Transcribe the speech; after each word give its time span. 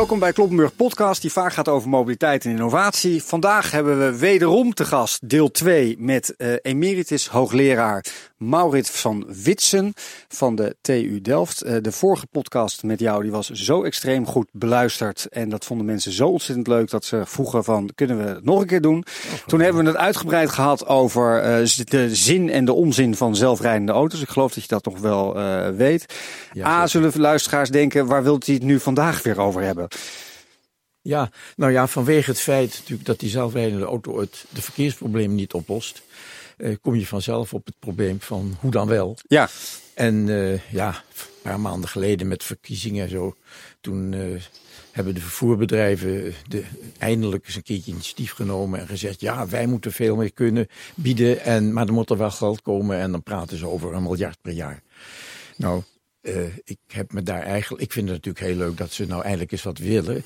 Welkom 0.00 0.18
bij 0.18 0.32
Kloppenburg 0.32 0.76
Podcast, 0.76 1.22
die 1.22 1.32
vaak 1.32 1.52
gaat 1.52 1.68
over 1.68 1.88
mobiliteit 1.88 2.44
en 2.44 2.50
innovatie. 2.50 3.22
Vandaag 3.22 3.70
hebben 3.70 3.98
we 3.98 4.18
wederom 4.18 4.74
te 4.74 4.84
gast 4.84 5.28
deel 5.28 5.50
2 5.50 5.96
met 5.98 6.34
uh, 6.36 6.54
emeritus 6.62 7.28
hoogleraar 7.28 8.04
Maurits 8.40 8.90
van 8.90 9.26
Witsen 9.28 9.92
van 10.28 10.54
de 10.54 10.76
TU 10.80 11.20
Delft. 11.20 11.64
Uh, 11.64 11.76
de 11.80 11.92
vorige 11.92 12.26
podcast 12.26 12.82
met 12.82 13.00
jou 13.00 13.22
die 13.22 13.30
was 13.30 13.50
zo 13.50 13.82
extreem 13.82 14.26
goed 14.26 14.48
beluisterd 14.52 15.26
en 15.28 15.48
dat 15.48 15.64
vonden 15.64 15.86
mensen 15.86 16.12
zo 16.12 16.28
ontzettend 16.28 16.66
leuk 16.66 16.90
dat 16.90 17.04
ze 17.04 17.22
vroegen 17.26 17.64
van 17.64 17.90
kunnen 17.94 18.18
we 18.18 18.22
het 18.22 18.44
nog 18.44 18.60
een 18.60 18.66
keer 18.66 18.80
doen. 18.80 19.04
Oh, 19.06 19.46
Toen 19.46 19.60
hebben 19.60 19.82
we 19.84 19.90
het 19.90 19.98
uitgebreid 19.98 20.50
gehad 20.50 20.86
over 20.86 21.60
uh, 21.60 21.66
de 21.84 22.14
zin 22.14 22.50
en 22.50 22.64
de 22.64 22.72
onzin 22.72 23.16
van 23.16 23.36
zelfrijdende 23.36 23.92
auto's. 23.92 24.20
Ik 24.20 24.28
geloof 24.28 24.54
dat 24.54 24.62
je 24.62 24.68
dat 24.68 24.84
nog 24.84 24.98
wel 24.98 25.34
weet. 25.76 26.14
Ja, 26.52 26.66
A, 26.66 26.86
zullen 26.86 27.20
luisteraars 27.20 27.70
denken 27.70 28.06
waar 28.06 28.22
wilt 28.22 28.46
hij 28.46 28.54
het 28.54 28.64
nu 28.64 28.80
vandaag 28.80 29.22
weer 29.22 29.40
over 29.40 29.62
hebben? 29.62 29.88
Ja, 31.02 31.30
nou 31.56 31.72
ja, 31.72 31.86
vanwege 31.86 32.30
het 32.30 32.40
feit 32.40 32.70
natuurlijk 32.70 33.04
dat 33.04 33.20
die 33.20 33.30
zelfrijdende 33.30 33.84
auto 33.84 34.20
het 34.20 34.44
de 34.50 34.62
verkeersprobleem 34.62 35.34
niet 35.34 35.52
oplost, 35.52 36.02
uh, 36.60 36.76
kom 36.80 36.94
je 36.94 37.06
vanzelf 37.06 37.54
op 37.54 37.66
het 37.66 37.78
probleem 37.78 38.20
van 38.20 38.56
hoe 38.60 38.70
dan 38.70 38.88
wel. 38.88 39.16
Ja. 39.28 39.48
En 39.94 40.26
uh, 40.26 40.70
ja, 40.72 40.88
een 40.88 41.42
paar 41.42 41.60
maanden 41.60 41.88
geleden 41.88 42.28
met 42.28 42.44
verkiezingen 42.44 43.04
en 43.04 43.10
zo, 43.10 43.36
toen 43.80 44.12
uh, 44.12 44.40
hebben 44.92 45.14
de 45.14 45.20
vervoerbedrijven 45.20 46.34
de, 46.48 46.64
eindelijk 46.98 47.46
eens 47.46 47.56
een 47.56 47.62
keertje 47.62 47.92
initiatief 47.92 48.32
genomen 48.32 48.80
en 48.80 48.86
gezegd: 48.86 49.20
ja, 49.20 49.48
wij 49.48 49.66
moeten 49.66 49.92
veel 49.92 50.16
meer 50.16 50.32
kunnen 50.32 50.66
bieden, 50.94 51.40
en, 51.40 51.72
maar 51.72 51.86
er 51.86 51.92
moet 51.92 52.10
er 52.10 52.16
wel 52.16 52.30
geld 52.30 52.62
komen 52.62 52.98
en 52.98 53.10
dan 53.10 53.22
praten 53.22 53.58
ze 53.58 53.66
over 53.66 53.94
een 53.94 54.02
miljard 54.02 54.38
per 54.42 54.52
jaar. 54.52 54.82
Nou, 55.56 55.82
uh, 56.22 56.56
ik 56.64 56.78
heb 56.86 57.12
me 57.12 57.22
daar 57.22 57.42
eigenlijk. 57.42 57.82
Ik 57.82 57.92
vind 57.92 58.08
het 58.08 58.16
natuurlijk 58.16 58.44
heel 58.44 58.56
leuk 58.56 58.76
dat 58.76 58.92
ze 58.92 59.06
nou 59.06 59.22
eindelijk 59.22 59.52
eens 59.52 59.62
wat 59.62 59.78
willen. 59.78 60.22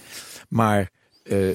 Maar 0.48 0.91
uh, 1.24 1.48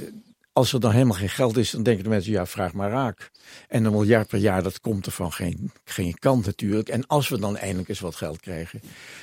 als 0.53 0.73
er 0.73 0.79
dan 0.79 0.91
helemaal 0.91 1.17
geen 1.17 1.29
geld 1.29 1.57
is, 1.57 1.71
dan 1.71 1.83
denken 1.83 2.03
de 2.03 2.09
mensen, 2.09 2.31
ja, 2.31 2.45
vraag 2.45 2.73
maar 2.73 2.89
raak. 2.89 3.31
En 3.67 3.85
een 3.85 3.91
miljard 3.91 4.27
per 4.27 4.39
jaar, 4.39 4.63
dat 4.63 4.79
komt 4.79 5.05
er 5.05 5.11
van 5.11 5.31
geen, 5.31 5.71
geen 5.83 6.19
kant 6.19 6.45
natuurlijk. 6.45 6.89
En 6.89 7.07
als 7.07 7.29
we 7.29 7.39
dan 7.39 7.57
eindelijk 7.57 7.89
eens 7.89 7.99
wat 7.99 8.15
geld 8.15 8.39
krijgen, 8.39 8.81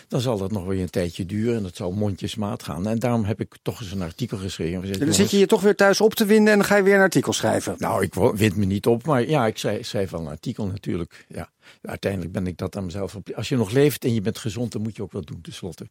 dan 0.08 0.20
zal 0.20 0.38
dat 0.38 0.52
nog 0.52 0.64
weer 0.64 0.82
een 0.82 0.90
tijdje 0.90 1.26
duren. 1.26 1.56
En 1.56 1.62
dat 1.62 1.76
zal 1.76 1.92
mondjesmaat 1.92 2.62
gaan. 2.62 2.86
En 2.86 2.98
daarom 2.98 3.24
heb 3.24 3.40
ik 3.40 3.54
toch 3.62 3.80
eens 3.80 3.92
een 3.92 4.02
artikel 4.02 4.38
geschreven. 4.38 4.80
Gezegd, 4.80 5.00
dan 5.00 5.14
zit 5.14 5.30
je 5.30 5.38
je 5.38 5.46
toch 5.46 5.60
weer 5.60 5.76
thuis 5.76 6.00
op 6.00 6.14
te 6.14 6.24
winden 6.24 6.52
en 6.52 6.58
dan 6.58 6.66
ga 6.66 6.76
je 6.76 6.82
weer 6.82 6.94
een 6.94 7.00
artikel 7.00 7.32
schrijven. 7.32 7.74
Nou, 7.78 8.02
ik 8.02 8.14
wind 8.14 8.56
me 8.56 8.64
niet 8.64 8.86
op, 8.86 9.06
maar 9.06 9.28
ja, 9.28 9.46
ik 9.46 9.58
schrijf, 9.58 9.86
schrijf 9.86 10.10
wel 10.10 10.20
een 10.20 10.26
artikel 10.26 10.66
natuurlijk. 10.66 11.24
Ja. 11.28 11.50
Uiteindelijk 11.82 12.32
ben 12.32 12.46
ik 12.46 12.56
dat 12.56 12.76
aan 12.76 12.84
mezelf 12.84 13.14
op. 13.14 13.30
Als 13.30 13.48
je 13.48 13.56
nog 13.56 13.70
leeft 13.70 14.04
en 14.04 14.14
je 14.14 14.20
bent 14.20 14.38
gezond, 14.38 14.72
dan 14.72 14.82
moet 14.82 14.96
je 14.96 15.02
ook 15.02 15.12
wat 15.12 15.26
doen, 15.26 15.40
tenslotte. 15.40 15.88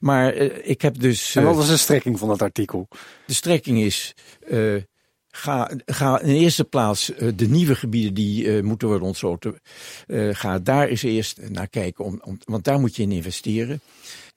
Maar 0.00 0.36
uh, 0.36 0.58
ik 0.62 0.82
heb 0.82 1.00
dus. 1.00 1.34
Uh, 1.34 1.36
en 1.36 1.48
wat 1.48 1.56
was 1.56 1.68
de 1.68 1.76
strekking 1.76 2.18
van 2.18 2.28
dat 2.28 2.42
artikel? 2.42 2.88
De 3.26 3.34
strekking 3.34 3.78
is. 3.78 4.14
Uh, 4.48 4.82
Ga, 5.38 5.70
ga 5.86 6.20
in 6.20 6.28
de 6.28 6.34
eerste 6.34 6.64
plaats 6.64 7.12
de 7.34 7.48
nieuwe 7.48 7.74
gebieden 7.74 8.14
die 8.14 8.44
uh, 8.44 8.62
moeten 8.62 8.88
worden 8.88 9.06
ontsloten. 9.06 9.60
Uh, 10.06 10.34
ga 10.34 10.58
daar 10.58 10.88
eens 10.88 11.02
eerst 11.02 11.40
naar 11.48 11.68
kijken, 11.68 12.04
om, 12.04 12.20
om, 12.24 12.38
want 12.44 12.64
daar 12.64 12.80
moet 12.80 12.96
je 12.96 13.02
in 13.02 13.12
investeren. 13.12 13.80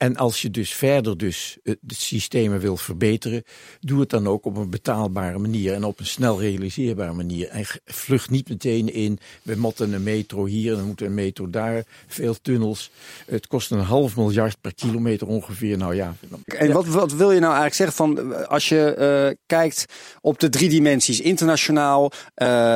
En 0.00 0.16
als 0.16 0.42
je 0.42 0.50
dus 0.50 0.72
verder 0.72 1.18
dus 1.18 1.58
de 1.62 1.94
systemen 1.94 2.60
wil 2.60 2.76
verbeteren, 2.76 3.42
doe 3.80 4.00
het 4.00 4.10
dan 4.10 4.26
ook 4.26 4.44
op 4.44 4.56
een 4.56 4.70
betaalbare 4.70 5.38
manier 5.38 5.74
en 5.74 5.84
op 5.84 5.98
een 5.98 6.06
snel 6.06 6.40
realiseerbare 6.40 7.12
manier. 7.12 7.48
En 7.48 7.64
vlucht 7.84 8.30
niet 8.30 8.48
meteen 8.48 8.94
in, 8.94 9.18
we 9.42 9.54
moeten 9.56 9.92
een 9.92 10.02
metro 10.02 10.44
hier 10.44 10.72
en 10.72 10.78
we 10.78 10.86
moeten 10.86 11.06
een 11.06 11.14
metro 11.14 11.50
daar, 11.50 11.84
veel 12.06 12.34
tunnels. 12.42 12.90
Het 13.26 13.46
kost 13.46 13.70
een 13.70 13.78
half 13.78 14.16
miljard 14.16 14.60
per 14.60 14.74
kilometer 14.74 15.26
ongeveer. 15.26 15.76
Nou 15.78 15.94
ja. 15.94 16.14
En 16.44 16.72
wat, 16.72 16.86
wat 16.86 17.12
wil 17.12 17.32
je 17.32 17.40
nou 17.40 17.54
eigenlijk 17.54 17.74
zeggen 17.74 17.96
van 17.96 18.48
als 18.48 18.68
je 18.68 18.96
uh, 19.30 19.36
kijkt 19.46 19.84
op 20.20 20.38
de 20.38 20.48
drie 20.48 20.68
dimensies, 20.68 21.20
internationaal, 21.20 22.12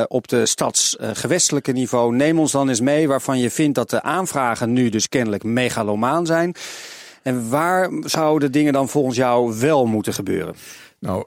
op 0.07 0.27
de 0.27 0.45
stadsgewestelijke 0.45 1.71
uh, 1.71 1.77
niveau, 1.77 2.15
neem 2.15 2.39
ons 2.39 2.51
dan 2.51 2.69
eens 2.69 2.81
mee 2.81 3.07
waarvan 3.07 3.39
je 3.39 3.49
vindt 3.49 3.75
dat 3.75 3.89
de 3.89 4.01
aanvragen 4.01 4.73
nu 4.73 4.89
dus 4.89 5.09
kennelijk 5.09 5.43
megalomaan 5.43 6.25
zijn. 6.25 6.55
En 7.25 7.49
waar 7.49 7.89
zouden 8.01 8.51
dingen 8.51 8.73
dan 8.73 8.89
volgens 8.89 9.15
jou 9.15 9.59
wel 9.59 9.85
moeten 9.85 10.13
gebeuren? 10.13 10.55
Nou, 10.99 11.25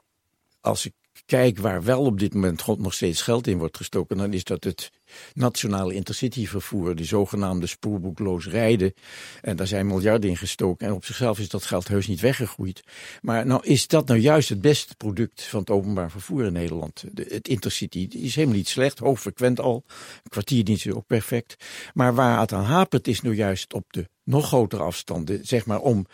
als 0.61 0.85
ik 0.85 0.93
kijk 1.29 1.59
waar 1.59 1.83
wel 1.83 2.01
op 2.01 2.19
dit 2.19 2.33
moment 2.33 2.67
nog 2.77 2.93
steeds 2.93 3.21
geld 3.21 3.47
in 3.47 3.57
wordt 3.57 3.77
gestoken, 3.77 4.17
dan 4.17 4.33
is 4.33 4.43
dat 4.43 4.63
het 4.63 4.91
nationale 5.33 5.93
intercity 5.93 6.47
vervoer, 6.47 6.95
de 6.95 7.03
zogenaamde 7.03 7.67
spoorboekloos 7.67 8.47
rijden. 8.47 8.93
En 9.41 9.55
daar 9.55 9.67
zijn 9.67 9.87
miljarden 9.87 10.29
in 10.29 10.37
gestoken. 10.37 10.87
En 10.87 10.93
op 10.93 11.05
zichzelf 11.05 11.39
is 11.39 11.49
dat 11.49 11.65
geld 11.65 11.87
heus 11.87 12.07
niet 12.07 12.19
weggegroeid. 12.19 12.83
Maar 13.21 13.45
nou 13.45 13.63
is 13.63 13.87
dat 13.87 14.07
nou 14.07 14.19
juist 14.19 14.49
het 14.49 14.61
beste 14.61 14.95
product 14.95 15.43
van 15.43 15.59
het 15.59 15.69
openbaar 15.69 16.11
vervoer 16.11 16.45
in 16.45 16.53
Nederland. 16.53 17.03
De, 17.11 17.25
het 17.29 17.47
intercity 17.47 18.07
is 18.11 18.35
helemaal 18.35 18.57
niet 18.57 18.67
slecht, 18.67 18.99
hoogfrequent 18.99 19.59
al. 19.59 19.83
Een 20.23 20.29
kwartierdienst 20.29 20.85
is 20.85 20.93
ook 20.93 21.07
perfect. 21.07 21.55
Maar 21.93 22.15
waar 22.15 22.39
het 22.39 22.53
aan 22.53 22.63
hapert 22.63 23.07
is 23.07 23.21
nu 23.21 23.35
juist 23.35 23.73
op 23.73 23.85
de 23.89 24.09
nog 24.23 24.47
grotere 24.47 24.83
afstanden, 24.83 25.39
zeg 25.45 25.65
maar 25.65 25.79
om 25.79 26.05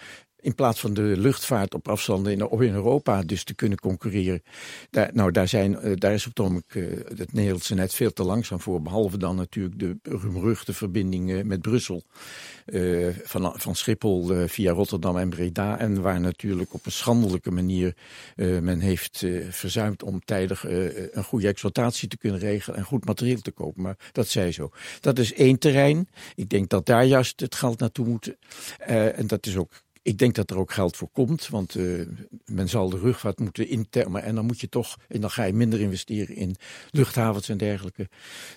in 0.46 0.56
plaats 0.56 0.80
van 0.80 0.94
de 0.94 1.02
luchtvaart 1.02 1.74
op 1.74 1.88
afstanden 1.88 2.32
in, 2.32 2.50
in 2.62 2.74
Europa 2.74 3.22
dus 3.22 3.44
te 3.44 3.56
kunnen 3.56 3.80
concurreren. 3.80 4.44
Daar, 4.90 5.10
nou, 5.14 5.32
daar, 5.32 5.48
zijn, 5.48 5.72
uh, 5.72 5.92
daar 5.96 6.14
is 6.14 6.28
op 6.28 6.38
het 6.38 6.76
uh, 6.76 6.98
het 7.18 7.34
Nederlandse 7.34 7.76
net 7.76 7.94
veel 7.94 8.14
te 8.14 8.24
langzaam 8.24 8.60
voor. 8.60 8.82
Behalve 8.82 9.18
dan 9.18 9.36
natuurlijk 9.36 9.80
de 9.80 9.98
beruchte 10.34 10.74
verbinding 10.74 11.30
uh, 11.30 11.44
met 11.44 11.62
Brussel. 11.62 12.04
van, 13.24 13.54
van 13.56 13.76
Schiphol 13.76 14.48
via 14.48 14.72
Rotterdam 14.72 15.18
en 15.18 15.30
Breda. 15.30 15.80
En 15.80 16.02
waar 16.02 16.20
natuurlijk 16.20 16.74
op 16.74 16.86
een 16.86 16.92
schandelijke 16.92 17.52
manier 17.52 17.96
men 18.36 18.80
heeft 18.80 19.26
verzuimd 19.50 20.04
om 20.04 20.20
tijdig 20.26 20.64
een 21.12 21.24
goede 21.24 21.48
exploitatie 21.48 22.08
te 22.08 22.18
kunnen 22.18 22.40
regelen 22.40 22.78
en 22.78 22.86
goed 22.86 23.06
materieel 23.06 23.42
te 23.42 23.52
kopen. 23.52 23.82
Maar 23.82 23.98
dat 24.12 24.28
zij 24.28 24.52
zo. 24.52 24.70
Dat 25.00 25.20
is 25.20 25.34
één 25.34 25.60
terrein. 25.60 26.10
Ik 26.36 26.50
denk 26.50 26.70
dat 26.70 26.86
daar 26.86 27.06
juist 27.06 27.40
het 27.40 27.56
geld 27.56 27.80
naartoe 27.80 28.08
moet. 28.08 28.36
en 29.16 29.28
dat 29.28 29.46
is 29.46 29.58
ook 29.58 29.84
ik 30.06 30.18
denk 30.18 30.36
dat 30.36 30.50
er 30.50 30.58
ook 30.58 30.72
geld 30.72 30.98
voor 30.98 31.10
komt, 31.12 31.48
want 31.48 31.76
uh, 31.76 32.08
men 32.46 32.70
zal 32.70 32.90
de 32.90 32.98
rugvaart 32.98 33.40
moeten 33.40 33.68
intermen. 33.68 34.24
En 34.24 34.36
dan 34.36 34.46
moet 34.46 34.60
je 34.60 34.70
toch, 34.70 34.98
en 35.08 35.22
dan 35.22 35.32
ga 35.32 35.44
je 35.44 35.54
minder 35.54 35.80
investeren 35.80 36.36
in 36.36 36.56
luchthavens 36.92 37.50
en 37.50 37.58
dergelijke. 37.58 38.10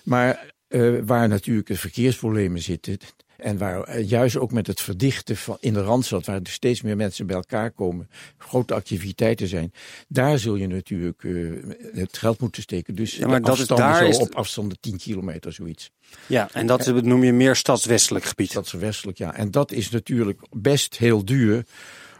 Maar 0.03 0.53
uh, 0.67 1.01
waar 1.05 1.27
natuurlijk 1.27 1.67
de 1.67 1.77
verkeersproblemen 1.77 2.61
zitten, 2.61 2.97
en 3.39 3.57
waar 3.57 3.83
eh, 3.83 4.09
juist 4.09 4.37
ook 4.37 4.51
met 4.51 4.67
het 4.67 4.81
verdichten 4.81 5.37
van 5.37 5.57
in 5.59 5.73
de 5.73 5.81
Randstad, 5.81 6.25
waar 6.25 6.35
er 6.35 6.47
steeds 6.47 6.81
meer 6.81 6.95
mensen 6.95 7.27
bij 7.27 7.35
elkaar 7.35 7.71
komen, 7.71 8.09
grote 8.37 8.73
activiteiten 8.73 9.47
zijn, 9.47 9.73
daar 10.07 10.39
zul 10.39 10.55
je 10.55 10.67
natuurlijk 10.67 11.23
uh, 11.23 11.63
het 11.93 12.17
geld 12.17 12.39
moeten 12.39 12.61
steken. 12.61 12.95
Dus 12.95 13.15
ja, 13.15 13.27
maar 13.27 13.41
dat 13.41 13.59
is 13.59 13.67
daar 13.67 14.07
is... 14.07 14.17
op 14.17 14.35
afstanden 14.35 14.79
10 14.79 14.97
kilometer 14.97 15.53
zoiets. 15.53 15.91
Ja, 16.27 16.49
en 16.53 16.67
dat 16.67 17.03
noem 17.03 17.23
je 17.23 17.33
meer 17.33 17.55
stadswestelijk 17.55 18.25
gebied. 18.25 18.49
Stadswestelijk, 18.49 19.17
ja. 19.17 19.35
En 19.35 19.51
dat 19.51 19.71
is 19.71 19.89
natuurlijk 19.89 20.41
best 20.49 20.97
heel 20.97 21.25
duur 21.25 21.65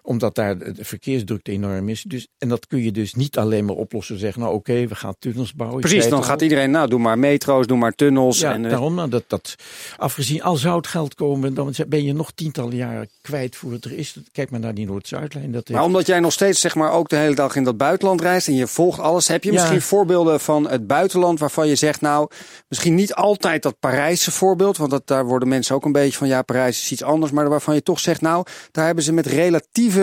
omdat 0.10 0.36
daar 0.36 0.58
de 0.58 0.74
verkeersdrukte 0.80 1.52
enorm 1.52 1.90
is. 1.90 2.04
Dus, 2.04 2.28
en 2.38 2.50
dat 2.50 2.68
kun 2.68 2.84
je 2.84 2.92
dus 2.92 3.14
niet 3.14 3.38
alleen 3.38 3.66
maar 3.66 3.76
oplossen. 3.76 4.20
Zeggen, 4.20 4.42
nou 4.42 4.54
oké, 4.54 4.88
we 4.88 4.96
gaan 4.96 5.16
tunnels 5.20 5.54
bouwen. 5.54 5.80
Precies, 5.80 6.10
dan 6.10 6.24
gaat 6.24 6.42
iedereen, 6.42 6.72
nou 6.72 6.90
doe 6.90 7.00
maar 7.00 7.20
metro's, 7.20 7.68
doe 7.68 7.78
maar 7.78 7.96
tunnels. 7.96 8.40
Ja, 8.40 8.54
en, 8.54 8.64
eh, 8.64 8.70
daarom, 8.70 8.96
nou, 8.96 9.10
dat, 9.10 9.24
dat, 9.28 9.56
afgezien, 9.98 10.44
al 10.44 10.56
zou 10.56 10.78
het 10.78 10.88
geld 10.88 11.16
komen, 11.16 11.54
dan 11.54 11.74
ben 11.88 12.04
je 12.04 12.14
nog 12.14 12.32
tientallen 12.32 12.76
jaren 12.76 13.10
kwijt 13.22 13.56
voor 13.56 13.72
het 13.72 13.86
er 13.86 13.98
is. 13.98 14.16
Kijk 14.32 14.50
maar 14.50 14.60
naar 14.60 14.74
die 14.74 14.86
Noord-Zuidlijn. 14.86 15.52
Dat 15.52 15.70
maar 15.70 15.84
omdat 15.84 16.06
jij 16.06 16.20
nog 16.20 16.32
steeds 16.34 16.60
zeg 16.60 16.76
maar 16.76 16.92
ook 16.92 17.10
de 17.10 17.16
hele 17.16 17.36
dag 17.36 17.56
in 17.56 17.64
dat 17.64 17.78
buitenland 17.78 18.22
reist 18.22 18.48
en 18.48 18.56
je 18.56 18.68
volgt 18.68 19.00
alles. 19.00 19.28
Heb 19.28 19.44
je 19.44 19.52
misschien 19.52 19.82
voorbeelden 19.82 20.40
van 20.40 20.70
het 20.70 20.88
buitenland 20.88 21.40
waarvan 21.40 21.68
je 21.68 21.76
zegt, 21.76 22.02
nou, 22.02 22.30
misschien 22.68 22.96
niet 22.96 23.14
altijd 23.14 23.64
dat 23.64 23.80
Parijse 23.80 24.32
voorbeeld. 24.32 24.78
Want 24.78 24.92
dat, 24.92 25.08
daar 25.08 25.26
worden 25.26 25.48
mensen 25.48 25.76
ook 25.76 25.86
een 25.86 25.92
beetje 25.92 26.18
van, 26.18 26.28
ja, 26.28 26.42
Parijs 26.42 26.82
is 26.82 26.92
iets 26.92 27.04
anders. 27.04 27.32
Maar 27.32 27.50
waarvan 27.50 27.74
je 27.74 27.84
toch 27.84 28.00
zegt, 28.00 28.22
nou, 28.22 28.46
daar 28.72 28.86
hebben 28.86 29.04
ze 29.04 29.14
met 29.14 29.26
relatieve 29.26 29.98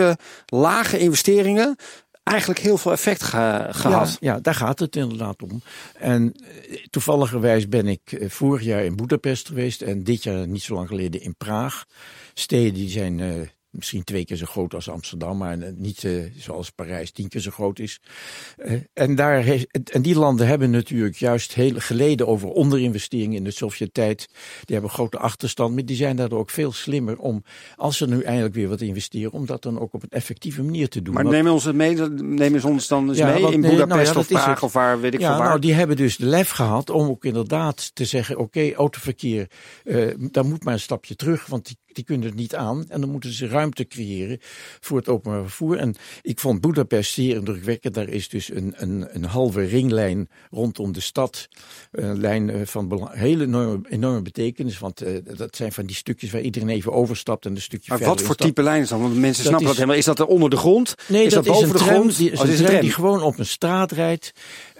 lage 0.45 0.97
investeringen 0.97 1.75
eigenlijk 2.27 2.59
heel 2.59 2.77
veel 2.77 2.91
effect 2.91 3.23
gehad. 3.23 4.17
Ja, 4.19 4.33
ja, 4.33 4.39
daar 4.39 4.55
gaat 4.55 4.79
het 4.79 4.95
inderdaad 4.95 5.41
om. 5.43 5.61
En 5.93 6.33
eh, 6.33 6.77
toevalligerwijs 6.89 7.69
ben 7.69 7.87
ik 7.87 8.11
eh, 8.11 8.29
vorig 8.29 8.63
jaar 8.63 8.83
in 8.83 8.95
Boedapest 8.95 9.47
geweest 9.47 9.81
en 9.81 10.03
dit 10.03 10.23
jaar 10.23 10.47
niet 10.47 10.63
zo 10.63 10.73
lang 10.73 10.87
geleden 10.87 11.21
in 11.21 11.35
Praag. 11.35 11.85
Steden 12.33 12.73
die 12.73 12.89
zijn 12.89 13.19
uh, 13.19 13.47
misschien 13.77 14.03
twee 14.03 14.25
keer 14.25 14.37
zo 14.37 14.45
groot 14.45 14.73
als 14.73 14.89
Amsterdam, 14.89 15.37
maar 15.37 15.57
niet 15.75 16.03
uh, 16.03 16.23
zoals 16.37 16.69
Parijs 16.69 17.11
tien 17.11 17.27
keer 17.27 17.41
zo 17.41 17.51
groot 17.51 17.79
is. 17.79 17.99
Uh, 18.57 18.81
en, 18.93 19.15
daar 19.15 19.65
en 19.83 20.01
die 20.01 20.15
landen 20.15 20.47
hebben 20.47 20.69
natuurlijk 20.69 21.15
juist 21.15 21.53
heel 21.53 21.73
geleden 21.75 22.27
over 22.27 22.49
onderinvesteringen 22.49 23.37
in 23.37 23.43
de 23.43 23.51
Sovjet-tijd. 23.51 24.27
Die 24.63 24.75
hebben 24.75 24.89
grote 24.91 25.17
achterstand, 25.17 25.73
maar 25.73 25.85
die 25.85 25.95
zijn 25.95 26.15
daardoor 26.15 26.39
ook 26.39 26.49
veel 26.49 26.71
slimmer 26.71 27.17
om, 27.17 27.43
als 27.75 27.97
ze 27.97 28.07
nu 28.07 28.21
eindelijk 28.21 28.53
weer 28.53 28.67
wat 28.67 28.81
investeren, 28.81 29.31
om 29.31 29.45
dat 29.45 29.61
dan 29.61 29.79
ook 29.79 29.93
op 29.93 30.03
een 30.03 30.09
effectieve 30.09 30.63
manier 30.63 30.89
te 30.89 31.01
doen. 31.01 31.13
Maar 31.13 31.25
nemen 31.25 31.51
ons, 31.51 31.71
mee, 31.71 31.95
nemen 32.21 32.61
ze 32.61 32.67
ons 32.67 32.87
dan 32.87 33.09
eens 33.09 33.17
ja, 33.17 33.33
mee 33.33 33.51
in 33.51 33.59
nee, 33.59 33.71
Budapest 33.71 34.13
nou 34.13 34.13
ja, 34.13 34.19
of 34.19 34.27
Praag 34.27 34.63
of 34.63 34.73
waar, 34.73 34.99
weet 34.99 35.13
ik 35.13 35.19
ja, 35.19 35.27
veel 35.27 35.37
waar? 35.37 35.47
Nou, 35.47 35.59
die 35.59 35.73
hebben 35.73 35.95
dus 35.95 36.17
de 36.17 36.25
lef 36.25 36.49
gehad 36.49 36.89
om 36.89 37.07
ook 37.07 37.25
inderdaad 37.25 37.95
te 37.95 38.05
zeggen, 38.05 38.37
oké, 38.37 38.57
okay, 38.57 38.73
autoverkeer, 38.73 39.47
uh, 39.83 40.13
daar 40.31 40.45
moet 40.45 40.63
maar 40.63 40.73
een 40.73 40.79
stapje 40.79 41.15
terug, 41.15 41.45
want 41.45 41.65
die 41.65 41.77
die 41.97 42.05
kunnen 42.05 42.27
het 42.27 42.37
niet 42.37 42.55
aan. 42.55 42.85
En 42.89 43.01
dan 43.01 43.09
moeten 43.09 43.33
ze 43.33 43.47
ruimte 43.47 43.87
creëren 43.87 44.37
voor 44.79 44.97
het 44.97 45.07
openbaar 45.07 45.41
vervoer. 45.41 45.77
En 45.77 45.95
ik 46.21 46.39
vond 46.39 46.61
Budapest 46.61 47.13
zeer 47.13 47.35
indrukwekkend. 47.35 47.93
Daar 47.93 48.09
is 48.09 48.29
dus 48.29 48.51
een, 48.51 48.73
een, 48.75 49.07
een 49.11 49.23
halve 49.23 49.61
ringlijn 49.61 50.29
rondom 50.51 50.91
de 50.93 50.99
stad. 50.99 51.47
Een 51.91 52.19
lijn 52.19 52.49
eh, 52.49 52.61
van 52.65 53.09
hele 53.11 53.43
enorme, 53.43 53.79
enorme 53.89 54.21
betekenis. 54.21 54.79
Want 54.79 55.03
uh, 55.03 55.17
dat 55.37 55.55
zijn 55.55 55.71
van 55.71 55.85
die 55.85 55.95
stukjes 55.95 56.31
waar 56.31 56.41
iedereen 56.41 56.69
even 56.69 56.93
overstapt 56.93 57.45
en 57.45 57.55
een 57.55 57.61
stukje 57.61 57.93
maar 57.93 58.07
wat 58.07 58.21
voor 58.21 58.35
type 58.35 58.63
lijn 58.63 58.81
is 58.81 58.89
dan? 58.89 59.01
Want 59.01 59.15
mensen 59.15 59.43
snappen 59.43 59.65
dat 59.65 59.75
helemaal. 59.75 59.95
Is 59.95 60.05
dat 60.05 60.19
er 60.19 60.25
onder 60.25 60.49
de 60.49 60.57
grond? 60.57 60.95
Nee, 61.07 61.25
is 61.25 61.33
dat, 61.33 61.45
dat 61.45 61.53
boven 61.53 61.75
is 61.75 61.81
de 61.81 61.87
grond? 61.87 62.17
Die, 62.17 62.31
is 62.31 62.39
oh, 62.39 62.47
een 62.47 62.55
tram 62.55 62.79
die 62.79 62.91
gewoon 62.91 63.21
op 63.21 63.39
een 63.39 63.45
straat 63.45 63.91
rijdt. 63.91 64.31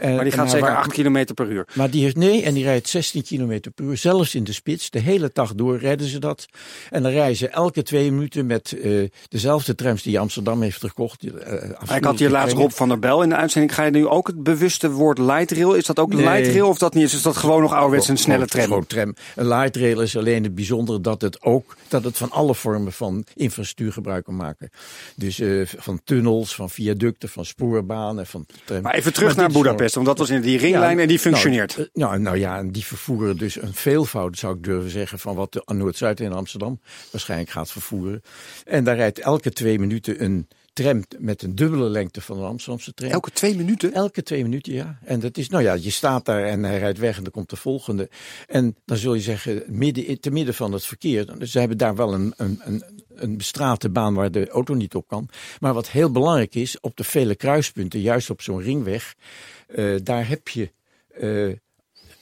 Uh, 0.02 0.16
maar 0.16 0.24
die 0.24 0.34
gaat 0.34 0.50
zeker 0.50 0.76
8 0.76 0.92
km 0.92 1.26
per 1.34 1.50
uur. 1.50 1.68
Maar 1.74 1.90
die 1.90 2.04
heeft, 2.04 2.16
nee, 2.16 2.44
en 2.44 2.54
die 2.54 2.64
rijdt 2.64 2.88
16 2.88 3.24
km 3.24 3.60
per 3.76 3.86
uur. 3.86 3.98
Zelfs 3.98 4.36
in 4.36 4.44
de 4.44 4.54
spits. 4.54 4.90
De 4.90 5.00
hele 5.00 5.30
dag 5.34 5.56
door 5.56 5.78
redden 5.78 6.08
ze 6.08 6.20
dat. 6.20 6.46
En 6.90 7.04
ze 7.36 7.48
elke 7.48 7.84
twee 7.84 8.12
minuten 8.12 8.46
met 8.46 8.76
uh, 8.84 9.10
dezelfde 9.28 9.76
trams 9.76 10.04
die 10.04 10.20
Amsterdam 10.20 10.62
heeft 10.62 10.80
gekocht. 10.80 11.26
Uh, 11.26 11.96
ik 11.96 12.04
had 12.04 12.20
hier 12.20 12.30
laatst 12.30 12.56
Rob 12.56 12.72
van 12.72 12.88
der 12.88 13.00
Bel 13.00 13.24
in 13.24 13.30
de 13.30 13.36
uitzending. 13.36 13.74
Ga 13.74 13.84
je 13.84 13.92
nu 13.92 14.08
ook 14.08 14.28
het 14.28 14.44
bewuste 14.44 14.92
woord 14.92 15.18
light 15.18 15.52
rail? 15.52 15.74
Is 15.74 15.86
dat 15.86 16.00
ook 16.00 16.14
nee. 16.14 16.24
light 16.24 16.48
rail 16.48 16.68
of 16.68 16.78
dat 16.78 16.94
niet? 16.94 17.14
Is 17.14 17.22
dat 17.22 17.38
gewoon 17.38 17.62
nog 17.62 17.74
ouderwets 17.74 18.08
een 18.08 18.18
snelle 18.18 18.46
tram? 18.46 18.64
Gewoon 18.64 18.88
tram. 18.88 19.16
Een 19.36 19.48
light 19.48 19.76
rail 19.76 20.02
is 20.02 20.18
alleen 20.18 20.44
het 20.44 20.56
bijzondere 20.56 21.02
dat 21.02 21.22
het 21.22 21.42
ook 21.42 21.76
dat 21.88 22.04
het 22.04 22.18
van 22.18 22.32
alle 22.32 22.56
vormen 22.56 22.92
van 22.92 23.26
infrastructuur 23.36 23.94
gebruik 23.94 24.26
kan 24.26 24.36
maken. 24.36 24.70
Dus 25.16 25.40
uh, 25.40 25.68
van 25.78 26.02
tunnels, 26.04 26.56
van 26.56 26.70
viaducten, 26.70 27.30
van 27.30 27.46
spoorbanen, 27.46 28.26
van 28.26 28.46
tram. 28.66 28.82
Maar 28.82 28.94
even 28.94 29.14
terug 29.14 29.36
maar 29.36 29.50
naar 29.50 29.62
Budapest, 29.62 29.96
want 29.96 30.08
dat 30.08 30.18
was 30.18 30.30
in 30.30 30.42
die 30.42 30.58
ringlijn 30.58 30.96
ja, 30.96 31.02
en 31.02 31.08
die 31.08 31.20
functioneert. 31.20 31.76
Nou, 31.76 31.90
nou, 31.94 32.20
nou 32.20 32.38
ja, 32.38 32.58
en 32.58 32.72
die 32.72 32.86
vervoeren 32.86 33.38
dus 33.38 33.62
een 33.62 33.74
veelvoud, 33.74 34.38
zou 34.38 34.56
ik 34.56 34.64
durven 34.64 34.92
zeggen, 34.92 35.20
van 35.20 35.36
wat 35.36 35.54
de 35.54 35.64
Noord-Zuid 35.66 36.20
in 36.20 36.34
Amsterdam 36.34 36.80
waarschijnlijk 37.12 37.50
gaat 37.50 37.72
vervoeren. 37.72 38.22
En 38.66 38.84
daar 38.84 38.96
rijdt 38.96 39.20
elke 39.20 39.52
twee 39.52 39.80
minuten 39.80 40.24
een 40.24 40.48
tram 40.78 41.04
met 41.18 41.42
een 41.42 41.56
dubbele 41.56 41.90
lengte 41.90 42.22
van 42.22 42.38
de 42.38 42.44
Amsterdamse 42.44 42.94
tram. 42.94 43.10
Elke 43.10 43.32
twee 43.32 43.56
minuten? 43.56 43.94
Elke 43.94 44.24
twee 44.24 44.44
minuten, 44.44 44.74
ja. 44.74 45.00
En 45.04 45.20
dat 45.20 45.38
is, 45.38 45.50
nou 45.50 45.64
ja, 45.64 45.74
je 45.74 45.90
staat 45.90 46.26
daar 46.26 46.44
en 46.44 46.64
hij 46.64 46.80
rijdt 46.80 47.00
weg 47.00 47.18
en 47.18 47.24
dan 47.24 47.32
komt 47.32 47.50
de 47.50 47.56
volgende. 47.56 48.10
En 48.48 48.76
dan 48.86 48.98
zul 48.98 49.14
je 49.14 49.22
zeggen, 49.22 49.64
midden, 49.68 50.20
te 50.20 50.32
midden 50.32 50.54
van 50.54 50.72
het 50.74 50.86
verkeer. 50.86 51.40
Dus 51.40 51.52
ze 51.52 51.60
hebben 51.60 51.78
daar 51.78 51.96
wel 51.96 52.14
een, 52.14 52.34
een, 52.38 52.62
een, 52.64 52.84
een 53.16 53.38
bestrate 53.38 53.90
baan 53.90 54.14
waar 54.14 54.32
de 54.32 54.50
auto 54.50 54.74
niet 54.74 54.96
op 54.96 55.08
kan. 55.08 55.30
Maar 55.60 55.74
wat 55.74 55.90
heel 55.90 56.12
belangrijk 56.12 56.56
is, 56.56 56.80
op 56.80 56.98
de 56.98 57.04
vele 57.04 57.36
kruispunten, 57.36 58.00
juist 58.00 58.30
op 58.30 58.42
zo'n 58.42 58.62
ringweg, 58.62 59.16
uh, 59.76 59.96
daar 60.04 60.28
heb 60.28 60.48
je 60.48 60.72
uh, 61.20 61.54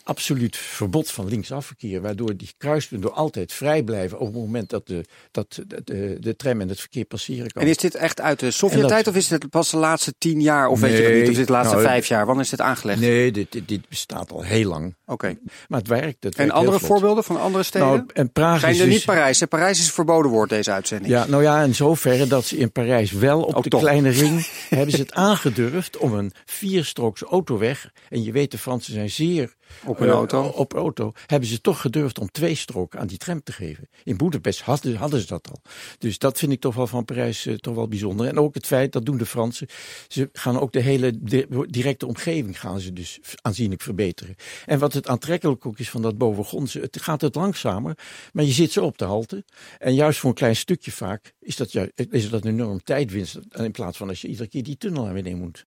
absoluut 0.05 0.57
verbod 0.57 1.11
van 1.11 1.27
linksafverkeer, 1.27 2.01
waardoor 2.01 2.37
die 2.37 2.53
kruispunten 2.57 3.13
altijd 3.13 3.53
vrij 3.53 3.83
blijven 3.83 4.19
op 4.19 4.25
het 4.25 4.35
moment 4.35 4.69
dat 4.69 4.87
de, 4.87 5.05
dat 5.31 5.61
de, 5.67 5.81
de, 5.83 6.17
de 6.19 6.35
tram 6.35 6.61
en 6.61 6.69
het 6.69 6.79
verkeer 6.79 7.05
passeren 7.05 7.51
kan. 7.51 7.61
En 7.61 7.67
is 7.67 7.77
dit 7.77 7.95
echt 7.95 8.21
uit 8.21 8.39
de 8.39 8.51
Sovjet-tijd 8.51 9.07
of 9.07 9.15
is 9.15 9.29
het 9.29 9.49
pas 9.49 9.71
de 9.71 9.77
laatste 9.77 10.13
tien 10.17 10.41
jaar 10.41 10.67
of 10.67 10.81
nee, 10.81 10.91
weet 10.91 10.99
je 10.99 11.05
dat 11.07 11.13
niet? 11.13 11.29
Of 11.29 11.37
het 11.37 11.47
de 11.47 11.53
laatste 11.53 11.75
nou, 11.75 11.87
vijf 11.87 12.07
jaar? 12.07 12.25
Wanneer 12.25 12.43
is 12.43 12.49
dit 12.49 12.61
aangelegd? 12.61 12.99
Nee, 12.99 13.31
dit, 13.31 13.51
dit, 13.51 13.67
dit 13.67 13.89
bestaat 13.89 14.31
al 14.31 14.41
heel 14.41 14.69
lang. 14.69 14.95
Oké. 15.05 15.13
Okay. 15.13 15.37
Maar 15.67 15.79
het 15.79 15.87
werkt. 15.87 16.23
Het 16.23 16.35
en 16.35 16.37
werkt 16.37 16.53
andere 16.53 16.79
voorbeelden 16.79 17.23
van 17.23 17.39
andere 17.39 17.63
steden? 17.63 17.87
Nou, 17.87 18.05
en 18.13 18.31
Praag 18.31 18.59
Zijn 18.59 18.73
is 18.73 18.79
er 18.79 18.85
dus, 18.85 18.95
niet 18.95 19.05
Parijs? 19.05 19.39
Hè? 19.39 19.47
Parijs 19.47 19.79
is 19.79 19.91
verboden 19.91 20.31
woord 20.31 20.49
deze 20.49 20.71
uitzending. 20.71 21.11
Ja, 21.11 21.25
nou 21.25 21.43
ja, 21.43 21.61
in 21.61 21.75
zoverre 21.75 22.27
dat 22.27 22.45
ze 22.45 22.57
in 22.57 22.71
Parijs 22.71 23.11
wel 23.11 23.41
op 23.41 23.63
de 23.63 23.69
kleine 23.69 24.09
ring 24.09 24.47
hebben 24.69 24.91
ze 24.91 25.01
het 25.01 25.13
aangedurfd 25.13 25.97
om 25.97 26.13
een 26.13 26.31
vierstrooks 26.45 27.21
autoweg. 27.21 27.91
En 28.09 28.23
je 28.23 28.31
weet, 28.31 28.51
de 28.51 28.57
Fransen 28.57 28.93
zijn 28.93 29.09
zeer 29.09 29.53
Op 29.85 29.99
een 29.99 30.07
eh, 30.07 30.13
auto. 30.13 30.43
Op 30.43 30.73
auto 30.73 31.11
hebben 31.25 31.49
ze 31.49 31.61
toch 31.61 31.81
gedurfd 31.81 32.19
om 32.19 32.31
twee 32.31 32.55
stroken 32.55 32.99
aan 32.99 33.07
die 33.07 33.17
tram 33.17 33.43
te 33.43 33.51
geven. 33.51 33.89
In 34.03 34.17
Boedapest 34.17 34.61
hadden, 34.61 34.95
hadden 34.95 35.19
ze 35.19 35.27
dat 35.27 35.49
al. 35.49 35.61
Dus 35.97 36.17
dat 36.17 36.39
vind 36.39 36.51
ik 36.51 36.59
toch 36.59 36.75
wel 36.75 36.87
van 36.87 37.05
Parijs 37.05 37.45
eh, 37.45 37.53
toch 37.55 37.75
wel 37.75 37.87
bijzonder. 37.87 38.27
En 38.27 38.39
ook 38.39 38.53
het 38.53 38.65
feit, 38.65 38.91
dat 38.91 39.05
doen 39.05 39.17
de 39.17 39.25
Fransen, 39.25 39.67
ze 40.07 40.29
gaan 40.33 40.59
ook 40.59 40.71
de 40.71 40.79
hele 40.81 41.13
di- 41.21 41.45
directe 41.67 42.05
omgeving 42.07 42.59
gaan 42.59 42.79
ze 42.79 42.93
dus 42.93 43.19
aanzienlijk 43.41 43.81
verbeteren. 43.81 44.35
En 44.65 44.79
wat 44.79 44.93
het 44.93 45.07
aantrekkelijk 45.07 45.65
ook 45.65 45.79
is 45.79 45.89
van 45.89 46.01
dat 46.01 46.17
bovengrondse, 46.17 46.79
het 46.79 47.01
gaat 47.01 47.21
het 47.21 47.35
langzamer, 47.35 47.97
maar 48.33 48.43
je 48.43 48.51
zit 48.51 48.71
zo 48.71 48.83
op 48.85 48.97
de 48.97 49.05
halte. 49.05 49.43
En 49.79 49.93
juist 49.93 50.19
voor 50.19 50.29
een 50.29 50.35
klein 50.35 50.55
stukje 50.55 50.91
vaak 50.91 51.33
is 51.39 51.55
dat, 51.55 51.71
ju- 51.71 51.91
is 52.09 52.29
dat 52.29 52.45
een 52.45 52.51
enorm 52.51 52.83
tijdwinst. 52.83 53.39
In 53.51 53.71
plaats 53.71 53.97
van 53.97 54.09
als 54.09 54.21
je 54.21 54.27
iedere 54.27 54.49
keer 54.49 54.63
die 54.63 54.77
tunnel 54.77 55.07
aan 55.07 55.13
weer 55.13 55.25
in 55.27 55.37
moet. 55.37 55.65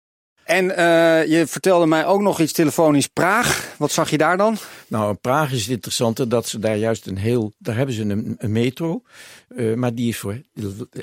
En 0.46 0.76
eh, 0.76 1.28
je 1.28 1.48
vertelde 1.48 1.86
mij 1.86 2.06
ook 2.06 2.22
nog 2.22 2.40
iets 2.40 2.52
telefonisch 2.52 3.08
Praag. 3.08 3.76
Wat 3.78 3.92
zag 3.92 4.10
je 4.10 4.18
daar 4.18 4.38
dan? 4.38 4.58
Nou, 4.88 5.16
Praag 5.16 5.52
is 5.52 5.62
het 5.62 5.70
interessante 5.70 6.28
dat 6.28 6.48
ze 6.48 6.60
daar 6.60 6.78
juist 6.78 7.08
een 7.08 7.18
heel. 7.18 7.54
Daar 7.58 7.76
hebben 7.76 7.96
ze 7.96 8.02
een, 8.38 8.52
metro. 8.52 9.02
eh, 9.56 9.74
maar 9.74 9.96
die 9.96 10.10
is 10.10 10.18
voor, 10.18 10.42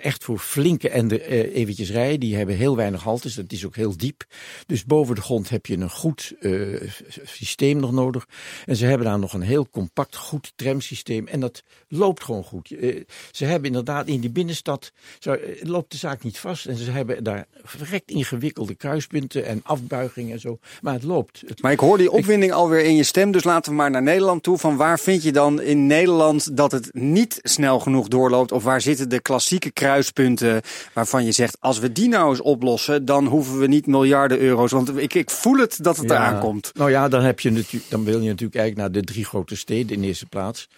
echt 0.01 0.25
voor 0.25 0.39
flinke 0.39 0.89
en 0.89 1.09
de, 1.09 1.21
eh, 1.21 1.57
eventjes 1.57 1.91
rijden. 1.91 2.21
Die 2.21 2.37
hebben 2.37 2.57
heel 2.57 2.77
weinig 2.77 3.03
haltes. 3.03 3.35
Dat 3.35 3.53
is 3.53 3.67
ook 3.67 3.77
heel 3.77 3.97
diep. 3.97 4.25
Dus 4.67 4.85
boven 4.85 5.15
de 5.15 5.21
grond 5.21 5.49
heb 5.49 5.67
je 5.67 5.77
een 5.77 5.91
goed 5.91 6.33
systeem 7.25 7.81
nog 7.81 7.93
nodig. 7.93 8.29
En 8.67 8.77
ze 8.77 8.87
hebben 8.87 9.07
daar 9.07 9.19
nog 9.19 9.33
een 9.33 9.43
heel 9.43 9.69
compact, 9.71 10.17
goed 10.17 10.53
tramsysteem. 10.57 11.27
En 11.27 11.41
dat 11.41 11.63
loopt 11.89 12.25
gewoon 12.25 12.45
goed. 12.45 12.69
Ze 13.31 13.45
hebben 13.45 13.67
inderdaad 13.67 14.07
in 14.07 14.21
die 14.21 14.31
binnenstad. 14.31 14.93
Zo, 15.19 15.39
loopt 15.61 15.91
de 15.91 15.97
zaak 15.99 16.23
niet 16.23 16.39
vast. 16.39 16.67
En 16.67 16.77
ze 16.77 16.91
hebben 16.91 17.25
daar 17.25 17.47
verrekt 17.63 18.11
ingewikkelde 18.11 18.75
kruispunten 18.75 19.32
en 19.35 19.61
afbuigingen 19.65 20.33
en 20.33 20.41
zo. 20.41 20.59
Maar 20.81 20.95
het 20.95 21.03
loopt. 21.03 21.43
Het 21.47 21.63
Maar 21.63 21.73
ik 21.73 21.81
hoor 21.81 21.99
die 21.99 22.11
opwinding 22.11 22.53
alweer 22.53 22.85
in 22.85 22.97
je 22.97 23.03
stem. 23.03 23.31
Dus 23.33 23.45
laten 23.45 23.71
we 23.71 23.77
maar 23.77 23.91
naar 23.91 24.03
Nederland 24.03 24.43
toe. 24.43 24.59
Van 24.59 24.77
waar 24.77 24.99
vind 24.99 25.23
je 25.23 25.33
dan 25.33 25.61
in 25.61 25.87
Nederland 25.87 26.57
dat 26.57 26.73
het 26.73 26.89
niet 26.93 27.39
snel 27.43 27.81
genoeg 27.81 28.09
doorloopt? 28.09 28.53
Of 28.53 28.63
waar 28.63 28.81
zitten 28.81 29.09
de 29.09 29.21
klassieke 29.21 29.71
kruispunten 29.71 30.61
waarvan 30.93 31.25
je 31.25 31.33
zegt... 31.33 31.57
als 31.61 31.79
we 31.79 31.93
die 31.93 32.09
nou 32.09 32.31
eens 32.31 32.41
oplossen, 32.41 33.05
dan 33.05 33.27
hoeven 33.27 33.59
we 33.59 33.67
niet 33.67 33.87
miljarden 33.87 34.39
euro's. 34.39 34.71
Want 34.73 34.99
ik, 34.99 35.15
ik 35.15 35.31
voel 35.31 35.57
het 35.57 35.79
dat 35.81 35.97
het 35.97 36.09
Ja. 36.11 36.15
eraan 36.15 36.41
komt. 36.41 36.71
Nou 36.75 36.91
ja, 36.91 37.09
dan, 37.09 37.23
heb 37.23 37.41
je 37.41 37.51
natuurlijk, 37.51 37.91
dan 37.91 38.05
wil 38.05 38.21
je 38.21 38.29
natuurlijk 38.29 38.57
eigenlijk 38.57 38.77
naar 38.77 39.03
de 39.03 39.13
drie 39.13 39.25
grote 39.25 39.57
steden 39.57 39.95
in 39.95 40.01
de 40.01 40.07
eerste 40.07 40.27
plaats. 40.27 40.69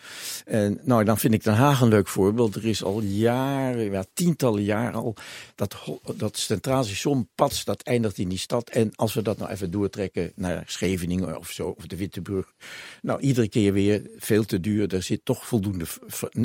En 0.45 0.81
nou, 0.83 1.05
dan 1.05 1.19
vind 1.19 1.35
ik 1.35 1.45
Den 1.45 1.55
Haag 1.55 1.81
een 1.81 1.89
leuk 1.89 2.09
voorbeeld. 2.09 2.55
Er 2.55 2.67
is 2.67 2.85
al 2.85 3.01
jaren, 3.01 3.91
ja, 3.91 4.05
tientallen 4.15 4.63
jaren 4.63 4.95
al, 4.95 5.15
dat, 5.55 5.75
dat 6.17 6.37
Centraal 6.39 6.85
Station 6.85 7.29
Pats, 7.35 7.65
dat 7.65 7.83
eindigt 7.83 8.19
in 8.19 8.29
die 8.29 8.39
stad. 8.45 8.71
En 8.71 8.91
als 8.95 9.15
we 9.15 9.23
dat 9.23 9.39
nou 9.39 9.51
even 9.51 9.71
doortrekken 9.71 10.33
naar 10.35 10.63
Scheveningen 10.67 11.39
of 11.39 11.51
zo, 11.51 11.69
of 11.69 11.87
de 11.87 11.97
Wittebrug. 11.97 12.53
Nou, 13.03 13.21
iedere 13.21 13.49
keer 13.49 13.73
weer 13.73 14.11
veel 14.17 14.45
te 14.45 14.61
duur. 14.61 14.95
Er 14.95 15.03
zit 15.03 15.25
toch 15.25 15.47
voldoende, 15.47 15.85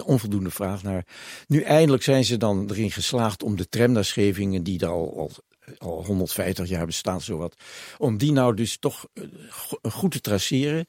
onvoldoende 0.06 0.52
vraag 0.52 0.84
naar. 0.84 1.06
Nu 1.48 1.62
eindelijk 1.62 2.04
zijn 2.04 2.26
ze 2.26 2.38
dan 2.38 2.70
erin 2.70 2.92
geslaagd 2.92 3.44
om 3.44 3.56
de 3.56 3.70
tram 3.70 3.92
naar 3.92 4.06
Scheveningen, 4.06 4.64
die 4.64 4.78
daar 4.78 4.90
al, 4.90 5.18
al 5.18 5.32
al 5.78 6.06
150 6.06 6.70
jaar 6.70 6.86
bestaat, 6.86 7.22
zowat. 7.22 7.56
Om 7.98 8.18
die 8.18 8.32
nou 8.32 8.56
dus 8.56 8.78
toch 8.78 9.08
eh, 9.14 9.24
go- 9.50 9.80
goed 9.90 10.12
te 10.12 10.22
traceren. 10.22 10.88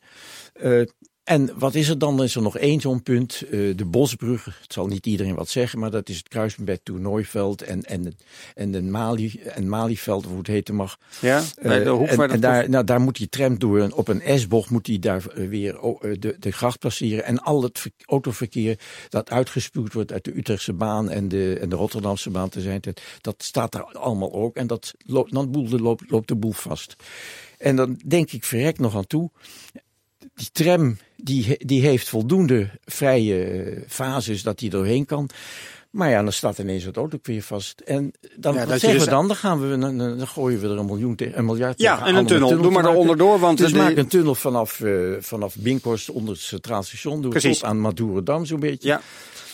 Eh, 0.52 0.82
en 1.24 1.58
wat 1.58 1.74
is 1.74 1.88
er 1.88 1.98
dan? 1.98 2.18
Er 2.18 2.24
is 2.24 2.34
er 2.34 2.42
nog 2.42 2.56
één 2.58 2.80
zo'n 2.80 3.02
punt. 3.02 3.42
eh, 3.42 3.76
de 3.76 3.84
Bosbrug. 3.84 4.44
Het 4.44 4.72
zal 4.72 4.86
niet 4.86 5.06
iedereen 5.06 5.34
wat 5.34 5.48
zeggen, 5.48 5.78
maar 5.78 5.90
dat 5.90 6.08
is 6.08 6.16
het 6.16 6.28
kruispunt 6.28 6.66
bij 6.66 6.78
Toernooiveld 6.82 7.62
en, 7.62 7.82
en, 7.82 8.16
en, 8.54 8.70
de 8.70 8.82
Mali, 8.82 9.40
en 9.44 9.68
Malieveld, 9.68 10.24
of 10.24 10.28
hoe 10.30 10.38
het 10.38 10.46
heten 10.46 10.74
mag. 10.74 10.98
Ja, 11.20 11.42
bij 11.62 11.84
de 11.84 11.90
Eh, 11.90 12.32
en, 12.34 12.40
daar, 12.40 12.68
nou, 12.70 12.84
daar 12.84 13.00
moet 13.00 13.16
die 13.16 13.28
tram 13.28 13.58
door. 13.58 13.80
En 13.80 13.92
op 13.92 14.08
een 14.08 14.38
S-bocht 14.38 14.70
moet 14.70 14.84
die 14.84 14.98
daar 14.98 15.26
eh, 15.26 15.48
weer 15.48 15.80
oh, 15.80 16.00
de, 16.18 16.36
de 16.38 16.50
gracht 16.50 16.78
passeren. 16.78 17.24
En 17.24 17.38
al 17.42 17.62
het 17.62 17.78
ver- 17.78 17.90
autoverkeer 18.04 18.78
dat 19.08 19.30
uitgespuwd 19.30 19.92
wordt 19.92 20.12
uit 20.12 20.24
de 20.24 20.36
Utrechtse 20.36 20.72
baan 20.72 21.10
en 21.10 21.28
de, 21.28 21.58
en 21.60 21.68
de 21.68 21.76
Rotterdamse 21.76 22.30
baan 22.30 22.48
te 22.48 22.60
zijn, 22.60 22.80
dat, 23.20 23.42
staat 23.42 23.72
daar 23.72 23.84
allemaal 23.84 24.32
ook. 24.32 24.56
En 24.56 24.66
dat 24.66 24.94
loopt, 24.98 25.32
dan 25.32 25.66
loopt, 25.80 26.10
loopt 26.10 26.28
de 26.28 26.36
boel 26.36 26.52
vast. 26.52 26.96
En 27.58 27.76
dan 27.76 28.00
denk 28.06 28.30
ik 28.32 28.44
verrek 28.44 28.78
nog 28.78 28.96
aan 28.96 29.06
toe. 29.06 29.30
Die 30.34 30.48
tram 30.52 30.96
die, 31.16 31.56
die 31.66 31.80
heeft 31.82 32.08
voldoende 32.08 32.70
vrije 32.84 33.84
fases 33.88 34.42
dat 34.42 34.58
die 34.58 34.70
doorheen 34.70 35.04
kan. 35.06 35.28
Maar 35.90 36.10
ja, 36.10 36.22
dan 36.22 36.32
staat 36.32 36.58
ineens 36.58 36.84
het 36.84 36.96
autoverkeer 36.96 37.42
vast. 37.42 37.80
En 37.80 38.12
dan, 38.36 38.54
Ja, 38.54 38.66
zeggen 38.66 38.92
dus- 38.92 39.04
we 39.04 39.10
dan? 39.10 39.26
Dan, 39.26 39.36
gaan 39.36 39.60
we, 39.70 39.78
dan, 39.78 39.98
dan 39.98 40.26
gooien 40.28 40.60
we 40.60 40.68
er 40.68 40.78
een, 40.78 40.86
miljoen 40.86 41.14
te- 41.16 41.34
een 41.34 41.44
miljard 41.44 41.80
Ja, 41.80 41.92
tegen 41.94 42.06
en 42.08 42.12
aan 42.14 42.20
een 42.20 42.26
tunnel. 42.26 42.48
Doe 42.48 42.60
maar 42.60 42.70
maken. 42.72 42.90
eronder 42.90 43.16
door, 43.16 43.38
want 43.38 43.58
Dus 43.58 43.72
de- 43.72 43.78
maak 43.78 43.96
een 43.96 44.06
tunnel 44.08 44.34
vanaf, 44.34 44.80
eh, 44.80 44.92
vanaf 45.20 45.56
Binkhorst 45.56 46.10
onder 46.10 46.32
het 46.34 46.42
Centraal 46.42 46.82
Station. 46.82 47.20
Door 47.22 47.30
Precies. 47.30 47.58
tot 47.58 47.68
aan 47.68 47.80
Madurodam 47.80 48.44
zo'n 48.44 48.60
beetje. 48.60 48.88
Ja. 48.88 49.00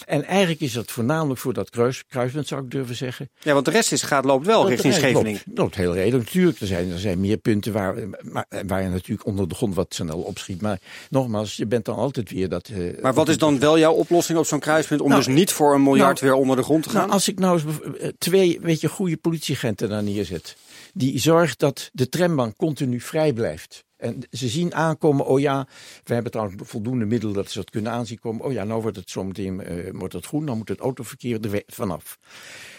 En 0.07 0.25
eigenlijk 0.25 0.61
is 0.61 0.73
dat 0.73 0.91
voornamelijk 0.91 1.41
voor 1.41 1.53
dat 1.53 1.71
kruis, 1.71 2.05
kruispunt, 2.09 2.47
zou 2.47 2.65
ik 2.65 2.71
durven 2.71 2.97
zeggen. 2.97 3.31
ja, 3.41 3.53
want 3.53 3.65
de 3.65 3.71
rest 3.71 3.93
is, 3.93 4.03
gaat, 4.03 4.25
loopt 4.25 4.47
wel 4.47 4.69
richting 4.69 4.93
Dat 4.93 5.03
Scheveningen. 5.03 5.41
Loopt, 5.47 5.59
loopt 5.59 5.75
heel 5.75 5.95
redelijk. 5.95 6.25
Natuurlijk, 6.25 6.61
er 6.61 6.67
zijn, 6.67 6.93
er 6.93 6.99
zijn 6.99 7.21
meer 7.21 7.37
punten 7.37 7.73
waar, 7.73 7.95
maar, 8.23 8.47
waar 8.67 8.83
je 8.83 8.89
natuurlijk 8.89 9.27
onder 9.27 9.49
de 9.49 9.55
grond 9.55 9.75
wat 9.75 9.95
snel 9.95 10.19
opschiet. 10.19 10.61
Maar 10.61 10.81
nogmaals, 11.11 11.57
je 11.57 11.67
bent 11.67 11.85
dan 11.85 11.97
altijd 11.97 12.31
weer 12.31 12.49
dat... 12.49 12.69
eh, 12.69 13.03
Maar 13.03 13.15
wat 13.15 13.29
is 13.29 13.39
dan 13.39 13.59
wel 13.59 13.79
jouw 13.79 13.93
oplossing 13.93 14.39
op 14.39 14.47
zo'n 14.47 14.61
kruispunt 14.61 15.01
om 15.01 15.09
Nou, 15.09 15.25
dus 15.25 15.35
niet 15.35 15.53
voor 15.53 15.75
een 15.75 15.83
miljard 15.83 16.21
nou, 16.21 16.33
weer 16.33 16.41
onder 16.41 16.57
de 16.57 16.63
grond 16.63 16.83
te 16.83 16.89
gaan? 16.89 17.01
Nou, 17.01 17.13
als 17.13 17.29
ik 17.29 17.39
nou 17.39 17.61
eens 17.61 17.99
eh, 18.01 18.09
twee 18.19 18.59
weet 18.63 18.81
je, 18.81 18.89
goede 18.89 19.17
politieagenten 19.17 19.89
daar 19.89 20.03
neerzet. 20.03 20.57
Die 20.93 21.19
zorgt 21.19 21.59
dat 21.59 21.91
de 21.93 22.09
trambaan 22.09 22.57
continu 22.57 23.01
vrij 23.01 23.33
blijft. 23.33 23.85
En 23.97 24.23
ze 24.31 24.49
zien 24.49 24.75
aankomen, 24.75 25.27
oh 25.27 25.41
ja, 25.41 25.67
we 26.05 26.15
hebben 26.15 26.33
trouwens 26.33 26.63
voldoende 26.65 27.05
middelen 27.05 27.35
dat 27.35 27.51
ze 27.51 27.59
dat 27.59 27.71
kunnen 27.71 27.93
aanzien 27.93 28.19
komen. 28.19 28.45
Oh 28.45 28.53
ja, 28.53 28.65
nou 28.65 28.83
wordt 28.83 28.97
het 28.97 29.11
zometeen 29.11 29.63
uh, 29.73 29.91
wordt 29.93 30.15
het 30.15 30.27
groen, 30.27 30.47
dan 30.47 30.57
moet 30.57 30.69
het 30.69 30.79
autoverkeer 30.79 31.53
er 31.53 31.63
vanaf. 31.67 32.19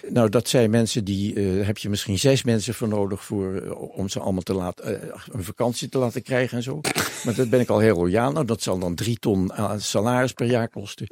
Nou, 0.09 0.29
dat 0.29 0.47
zijn 0.47 0.69
mensen 0.69 1.05
die, 1.05 1.36
uh, 1.36 1.65
heb 1.65 1.77
je 1.77 1.89
misschien 1.89 2.19
zes 2.19 2.43
mensen 2.43 2.74
voor 2.74 2.88
nodig 2.88 3.24
voor, 3.24 3.63
uh, 3.63 3.97
om 3.97 4.09
ze 4.09 4.19
allemaal 4.19 4.41
te 4.41 4.53
laten, 4.53 5.12
een 5.31 5.43
vakantie 5.43 5.89
te 5.89 5.97
laten 5.97 6.21
krijgen 6.21 6.57
en 6.57 6.63
zo. 6.63 6.81
Maar 7.24 7.36
dat 7.36 7.50
ben 7.50 7.59
ik 7.59 7.69
al 7.69 7.79
heel 7.79 7.95
loyaal. 7.95 8.31
Nou, 8.31 8.45
dat 8.45 8.62
zal 8.62 8.79
dan 8.79 8.95
drie 8.95 9.19
ton 9.19 9.51
salaris 9.77 10.33
per 10.33 10.47
jaar 10.47 10.69
kosten. 10.69 11.07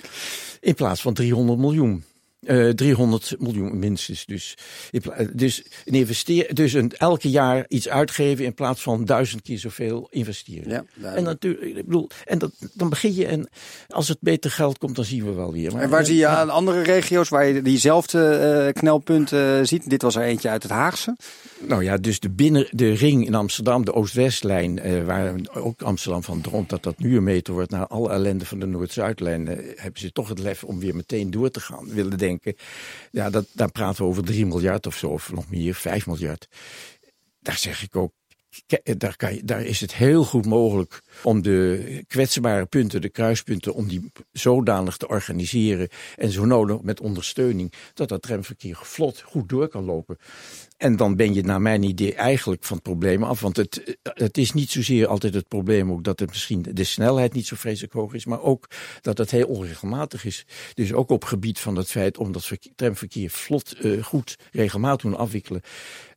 In 0.60 0.74
plaats 0.74 1.02
van 1.02 1.14
300 1.14 1.60
miljoen. 1.60 2.04
Uh, 2.46 2.70
300 2.70 3.36
miljoen 3.40 3.80
minstens. 3.80 4.26
Dus, 4.26 4.58
dus, 5.34 5.64
een 5.86 5.94
investeer, 5.94 6.54
dus 6.54 6.74
een, 6.74 6.92
elke 6.92 7.30
jaar 7.30 7.66
iets 7.68 7.90
uitgeven 7.90 8.46
in 8.46 8.54
plaats 8.54 8.82
van 8.82 9.06
duizend 9.06 9.42
keer 9.42 9.60
zoveel 9.60 10.08
investeren. 10.12 10.86
Ja, 10.96 11.14
en 11.14 11.24
natuurlijk, 11.24 11.78
ik 11.78 11.86
bedoel, 11.86 12.10
en 12.26 12.40
dat, 12.40 12.52
dan 12.74 12.90
begin 12.90 13.16
je 13.16 13.26
en 13.26 13.50
als 13.88 14.08
het 14.08 14.18
beter 14.20 14.52
geld 14.52 14.78
komt, 14.78 14.96
dan 14.96 15.06
zien 15.06 15.26
we 15.26 15.32
wel 15.32 15.52
weer. 15.52 15.74
Maar, 15.74 15.82
en 15.82 15.90
waar 15.90 16.06
zie 16.06 16.18
je 16.18 16.28
aan 16.28 16.50
andere 16.50 16.82
regio's 16.82 17.30
waar 17.30 17.46
je 17.46 17.62
diezelfde 17.62 18.66
uh, 18.66 18.74
knelpunten 18.74 19.68
ziet? 19.68 19.90
Dit 19.90 20.02
was 20.02 20.16
er 20.16 20.24
eentje 20.24 20.50
uit 20.50 20.64
het 20.64 20.72
Haagse. 20.72 21.16
Nou 21.68 21.84
ja, 21.84 21.98
dus 21.98 22.20
de, 22.20 22.30
binnen, 22.30 22.68
de 22.72 22.94
ring 22.94 23.26
in 23.26 23.36
Amsterdam, 23.36 23.86
de 23.86 23.94
Oost-Westlijn, 23.94 24.88
uh, 24.88 25.06
waar 25.06 25.34
ook 25.54 25.82
Amsterdam 25.82 26.24
van 26.24 26.42
droomt 26.42 26.70
dat 26.70 26.84
dat 26.84 27.00
nu 27.00 27.18
een 27.18 27.24
meter 27.24 27.54
wordt 27.54 27.72
naar 27.72 27.88
alle 27.88 28.10
ellende 28.10 28.46
van 28.46 28.60
de 28.60 28.66
Noord-Zuidlijn, 28.66 29.48
hebben 29.76 30.00
ze 30.00 30.12
toch 30.12 30.30
het 30.30 30.40
lef 30.40 30.64
om 30.64 30.80
weer 30.80 30.96
meteen 30.96 31.32
door 31.32 31.52
te 31.52 31.60
gaan, 31.60 31.88
willen 31.88 32.18
denken 32.18 32.35
ja, 33.12 33.30
dat, 33.30 33.46
daar 33.54 33.72
praten 33.72 34.04
we 34.04 34.10
over 34.10 34.24
3 34.24 34.46
miljard 34.46 34.88
of 34.88 34.98
zo, 34.98 35.08
of 35.08 35.32
nog 35.32 35.50
meer, 35.50 35.74
5 35.74 36.06
miljard. 36.06 36.48
Daar 37.40 37.58
zeg 37.58 37.84
ik 37.84 37.96
ook, 37.96 38.14
daar, 38.98 39.16
kan 39.16 39.42
daar 39.44 39.64
is 39.64 39.82
het 39.82 39.96
heel 39.96 40.24
goed 40.24 40.46
mogelijk 40.46 41.02
om 41.24 41.42
de 41.42 42.04
kwetsbare 42.08 42.66
punten, 42.66 43.02
de 43.02 43.10
kruispunten, 43.10 43.74
om 43.74 43.88
die 43.88 44.12
zodanig 44.32 44.98
te 44.98 45.08
organiseren 45.08 45.90
en 46.16 46.32
zo 46.32 46.46
nodig 46.46 46.82
met 46.82 47.00
ondersteuning, 47.02 47.74
dat 47.94 48.10
dat 48.10 48.22
tramverkeer 48.22 48.78
vlot 48.82 49.22
goed 49.22 49.50
door 49.50 49.68
kan 49.68 49.86
lopen. 49.86 50.18
En 50.78 50.96
dan 50.96 51.16
ben 51.16 51.34
je 51.34 51.44
naar 51.44 51.62
mijn 51.62 51.84
idee 51.84 52.16
eigenlijk 52.16 52.64
van 52.64 52.76
het 52.76 52.86
probleem 52.86 53.24
af. 53.24 53.40
Want 53.40 53.58
het, 53.58 53.98
het 54.02 54.38
is 54.38 54.52
niet 54.52 54.72
zozeer 54.72 55.08
altijd 55.08 55.34
het 55.34 55.48
probleem 55.48 55.92
ook 55.92 56.04
dat 56.04 56.20
het 56.20 56.30
misschien 56.30 56.66
de 56.72 56.84
snelheid 56.84 57.34
niet 57.34 57.48
zo 57.48 57.56
vreselijk 57.56 57.94
hoog 57.94 58.14
is. 58.14 58.26
Maar 58.26 58.42
ook 58.42 58.68
dat 59.02 59.18
het 59.18 59.32
heel 59.32 59.48
onregelmatig 59.48 60.26
is. 60.26 60.46
Dus 60.74 60.94
ook 60.94 61.10
op 61.10 61.24
gebied 61.24 61.60
van 61.60 61.76
het 61.76 61.92
feit 61.92 62.18
om 62.18 62.32
dat 62.32 62.52
tramverkeer 62.76 63.30
vlot, 63.30 63.86
uh, 63.86 64.04
goed, 64.04 64.36
regelmatig 64.52 65.02
doen 65.02 65.18
afwikkelen. 65.18 65.62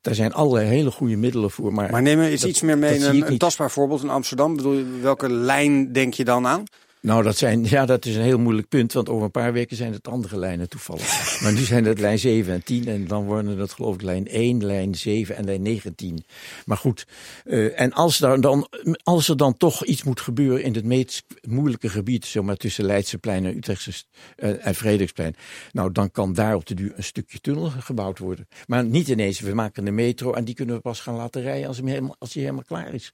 Daar 0.01 0.15
zijn 0.15 0.33
allerlei 0.33 0.67
hele 0.67 0.91
goede 0.91 1.15
middelen 1.15 1.51
voor. 1.51 1.73
Maar, 1.73 1.91
maar 1.91 2.01
neem 2.01 2.19
eens 2.19 2.45
iets 2.45 2.61
meer 2.61 2.77
mee. 2.77 3.05
Een, 3.05 3.31
een 3.31 3.37
tastbaar 3.37 3.71
voorbeeld 3.71 4.03
in 4.03 4.09
Amsterdam. 4.09 4.55
Bedoel, 4.55 4.85
welke 5.01 5.29
lijn 5.29 5.93
denk 5.93 6.13
je 6.13 6.23
dan 6.23 6.47
aan? 6.47 6.63
Nou, 7.01 7.23
dat, 7.23 7.37
zijn, 7.37 7.63
ja, 7.63 7.85
dat 7.85 8.05
is 8.05 8.15
een 8.15 8.21
heel 8.21 8.39
moeilijk 8.39 8.67
punt, 8.67 8.93
want 8.93 9.09
over 9.09 9.23
een 9.23 9.31
paar 9.31 9.53
weken 9.53 9.77
zijn 9.77 9.93
het 9.93 10.07
andere 10.07 10.37
lijnen 10.37 10.69
toevallig. 10.69 11.25
maar 11.41 11.53
nu 11.53 11.59
zijn 11.59 11.85
het 11.85 11.99
lijn 11.99 12.19
7 12.19 12.53
en 12.53 12.63
10 12.63 12.87
en 12.87 13.07
dan 13.07 13.25
worden 13.25 13.57
dat 13.57 13.71
geloof 13.71 13.93
ik 13.93 14.01
lijn 14.01 14.27
1, 14.27 14.65
lijn 14.65 14.95
7 14.95 15.35
en 15.35 15.45
lijn 15.45 15.61
19. 15.61 16.23
Maar 16.65 16.77
goed, 16.77 17.07
uh, 17.45 17.79
en 17.79 17.93
als, 17.93 18.17
daar 18.17 18.41
dan, 18.41 18.67
als 19.03 19.29
er 19.29 19.37
dan 19.37 19.57
toch 19.57 19.85
iets 19.85 20.03
moet 20.03 20.21
gebeuren 20.21 20.63
in 20.63 20.73
het 20.73 20.85
meest 20.85 21.23
moeilijke 21.47 21.89
gebied, 21.89 22.25
zeg 22.25 22.43
maar 22.43 22.55
tussen 22.55 22.85
Leidseplein 22.85 23.45
en 23.45 23.57
Utrechtse 23.57 23.91
uh, 24.37 24.67
en 24.67 24.75
Frederiksplein, 24.75 25.35
nou 25.71 25.91
dan 25.91 26.11
kan 26.11 26.33
daar 26.33 26.55
op 26.55 26.65
de 26.65 26.73
duur 26.73 26.93
een 26.95 27.03
stukje 27.03 27.39
tunnel 27.41 27.71
gebouwd 27.79 28.19
worden. 28.19 28.47
Maar 28.67 28.85
niet 28.85 29.07
ineens, 29.07 29.39
we 29.39 29.53
maken 29.53 29.85
de 29.85 29.91
metro 29.91 30.33
en 30.33 30.45
die 30.45 30.55
kunnen 30.55 30.75
we 30.75 30.81
pas 30.81 30.99
gaan 30.99 31.15
laten 31.15 31.41
rijden 31.41 31.67
als 31.67 31.77
hij 31.77 31.89
helemaal, 31.89 32.15
als 32.19 32.33
hij 32.33 32.41
helemaal 32.43 32.65
klaar 32.67 32.93
is. 32.93 33.13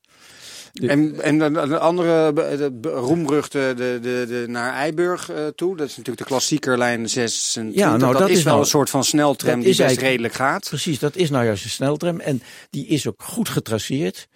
En, 0.74 1.22
en 1.22 1.38
de 1.38 1.80
andere 1.80 2.34
de 2.74 2.90
roemruchte 2.90 3.75
de, 3.76 4.00
de, 4.02 4.26
de, 4.28 4.46
naar 4.48 4.74
Eiburg 4.74 5.32
uh, 5.32 5.48
toe, 5.48 5.78
dat 5.78 5.88
is 5.88 5.98
natuurlijk 5.98 6.18
de 6.18 6.34
klassieker 6.34 6.78
lijn 6.78 7.10
6. 7.10 7.58
Ja, 7.72 7.98
nou, 7.98 8.12
dat, 8.12 8.22
dat 8.22 8.30
is 8.30 8.44
wel 8.44 8.54
nou, 8.54 8.60
een 8.60 8.70
soort 8.70 8.90
van 8.90 9.04
sneltram 9.04 9.62
die 9.62 9.76
best 9.76 9.98
redelijk 9.98 10.34
gaat. 10.34 10.68
Precies, 10.70 11.00
dat 11.00 11.16
is 11.16 11.30
nou 11.30 11.46
juist 11.46 11.64
een 11.64 11.70
sneltram 11.70 12.20
en 12.20 12.42
die 12.70 12.88
is 12.88 13.08
ook 13.08 13.24
goed 13.24 13.50
getraceerd. 13.50 14.28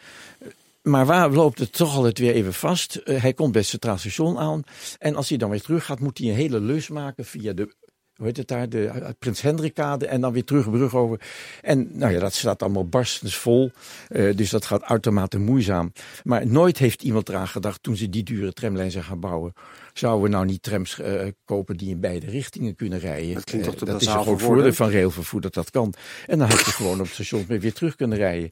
Maar 0.82 1.06
waar 1.06 1.30
loopt 1.32 1.60
het 1.60 1.74
toch 1.74 1.96
altijd 1.96 2.20
weer 2.20 2.34
even 2.34 2.54
vast? 2.54 3.02
Uh, 3.06 3.22
hij 3.22 3.34
komt 3.34 3.52
bij 3.52 3.62
het 3.62 3.70
Centraal 3.70 3.98
Station 3.98 4.38
aan. 4.38 4.64
En 4.98 5.16
als 5.16 5.30
hij 5.30 5.38
dan 5.38 5.50
weer 5.50 5.62
terug 5.62 5.86
gaat, 5.86 6.00
moet 6.00 6.18
hij 6.18 6.28
een 6.28 6.36
hele 6.36 6.60
lus 6.60 6.88
maken 6.88 7.26
via 7.26 7.54
de 7.54 7.76
hoe 8.20 8.28
heet 8.28 8.38
het 8.38 8.48
daar, 8.48 8.70
de 8.70 9.16
Prins 9.20 9.42
Hendrikade 9.42 10.08
en 10.08 10.22
dan 10.22 10.34
weer 10.34 10.44
terug 10.44 10.66
een 10.66 10.72
brug 10.72 10.96
over. 10.96 11.22
En 11.62 11.90
nou 11.92 12.14
ja, 12.14 12.20
dat 12.20 12.34
staat 12.34 12.62
allemaal 12.62 12.88
barstens 12.88 13.36
vol, 13.36 13.72
uh, 14.10 14.36
dus 14.36 14.50
dat 14.50 14.66
gaat 14.66 14.84
uitermate 14.84 15.40
moeizaam. 15.40 15.92
Maar 16.24 16.48
nooit 16.48 16.78
heeft 16.78 17.04
iemand 17.04 17.30
eraan 17.30 17.48
gedacht, 17.48 17.84
toen 17.84 17.96
ze 17.96 18.10
die 18.10 18.24
dure 18.24 18.54
tramlijn 18.54 18.92
zijn 18.92 19.04
gaan 19.04 19.20
bouwen, 19.20 19.54
zouden 19.94 20.24
we 20.24 20.30
nou 20.30 20.46
niet 20.46 20.64
trams 20.64 21.00
uh, 21.00 21.22
kopen 21.46 21.78
die 21.78 21.90
in 21.90 22.00
beide 22.00 22.26
richtingen 22.26 22.76
kunnen 22.76 23.00
rijden. 23.00 23.34
Dat, 23.34 23.44
klinkt 23.44 23.66
toch 23.68 23.76
uh, 23.76 23.86
dat 23.86 24.02
is 24.02 24.08
een 24.08 24.22
groot 24.22 24.42
voordeel 24.42 24.74
van 24.74 24.92
railvervoer 24.92 25.42
dat 25.42 25.54
dat 25.54 25.72
kan. 25.72 25.94
En 26.28 26.40
dan 26.40 26.50
had 26.50 26.66
je 26.66 26.72
gewoon 26.72 27.00
op 27.00 27.06
het 27.06 27.14
station 27.14 27.46
weer 27.48 27.74
terug 27.74 27.96
kunnen 27.96 28.18
rijden. 28.18 28.50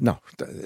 Nou, 0.00 0.16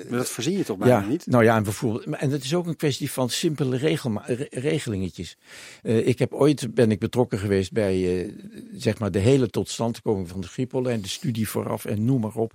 maar 0.08 0.18
dat 0.18 0.28
voorzie 0.28 0.56
je 0.56 0.64
toch 0.64 0.76
bijna 0.76 1.00
ja, 1.00 1.06
niet? 1.06 1.26
Nou 1.26 1.44
ja, 1.44 1.56
en 1.56 1.62
bijvoorbeeld, 1.62 2.04
en 2.04 2.30
het 2.30 2.44
is 2.44 2.54
ook 2.54 2.66
een 2.66 2.76
kwestie 2.76 3.10
van 3.10 3.30
simpele 3.30 3.76
regel, 3.76 4.22
regelingetjes. 4.50 5.36
Uh, 5.82 6.06
ik 6.06 6.18
heb 6.18 6.32
ooit 6.32 6.74
ben 6.74 6.90
ik 6.90 6.98
betrokken 6.98 7.38
geweest 7.38 7.72
bij 7.72 8.24
uh, 8.24 8.32
zeg 8.72 8.98
maar 8.98 9.10
de 9.10 9.18
hele 9.18 9.48
totstandkoming 9.48 10.28
van 10.28 10.40
de 10.40 10.46
Schiphollijn, 10.46 11.00
de 11.00 11.08
studie 11.08 11.48
vooraf 11.48 11.84
en 11.84 12.04
noem 12.04 12.20
maar 12.20 12.34
op. 12.34 12.52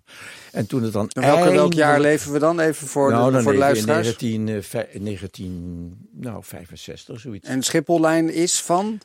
En 0.51 0.67
toen 0.67 0.83
het 0.83 0.93
dan. 0.93 1.09
En 1.09 1.21
welke, 1.21 1.51
welk 1.51 1.73
jaar 1.73 1.99
leven 1.99 2.31
we 2.31 2.39
dan 2.39 2.59
even 2.59 2.87
voor 2.87 3.11
nou, 3.11 3.31
de, 3.31 3.41
voor 3.41 3.51
de 3.51 3.57
luisteraars? 3.57 4.15
In 4.17 4.43
19, 4.43 4.95
uh, 4.95 5.01
19, 5.01 6.09
nou, 6.11 6.43
65, 6.43 7.19
zoiets. 7.19 7.47
En 7.47 7.63
Schiphollijn 7.63 8.33
is 8.33 8.61
van? 8.61 8.99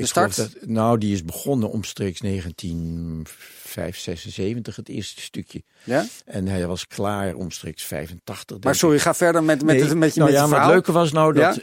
De 0.00 0.06
start? 0.06 0.36
Dat, 0.36 0.56
nou, 0.66 0.98
die 0.98 1.12
is 1.12 1.24
begonnen 1.24 1.70
omstreeks 1.70 2.20
1976, 2.20 4.76
het 4.76 4.88
eerste 4.88 5.20
stukje. 5.20 5.62
Ja? 5.84 6.06
En 6.24 6.46
hij 6.46 6.66
was 6.66 6.86
klaar 6.86 7.34
omstreeks 7.34 7.84
85. 7.84 8.60
Maar 8.60 8.74
sorry, 8.74 8.98
ga 8.98 9.14
verder 9.14 9.42
met, 9.42 9.62
met, 9.62 9.76
nee, 9.76 9.94
met 9.94 10.14
je 10.14 10.20
nou 10.20 10.32
met 10.32 10.40
ja, 10.40 10.46
maar 10.46 10.60
het 10.60 10.70
leuke 10.70 10.92
was 10.92 11.12
nou 11.12 11.32
dat... 11.32 11.54
Ja? 11.54 11.62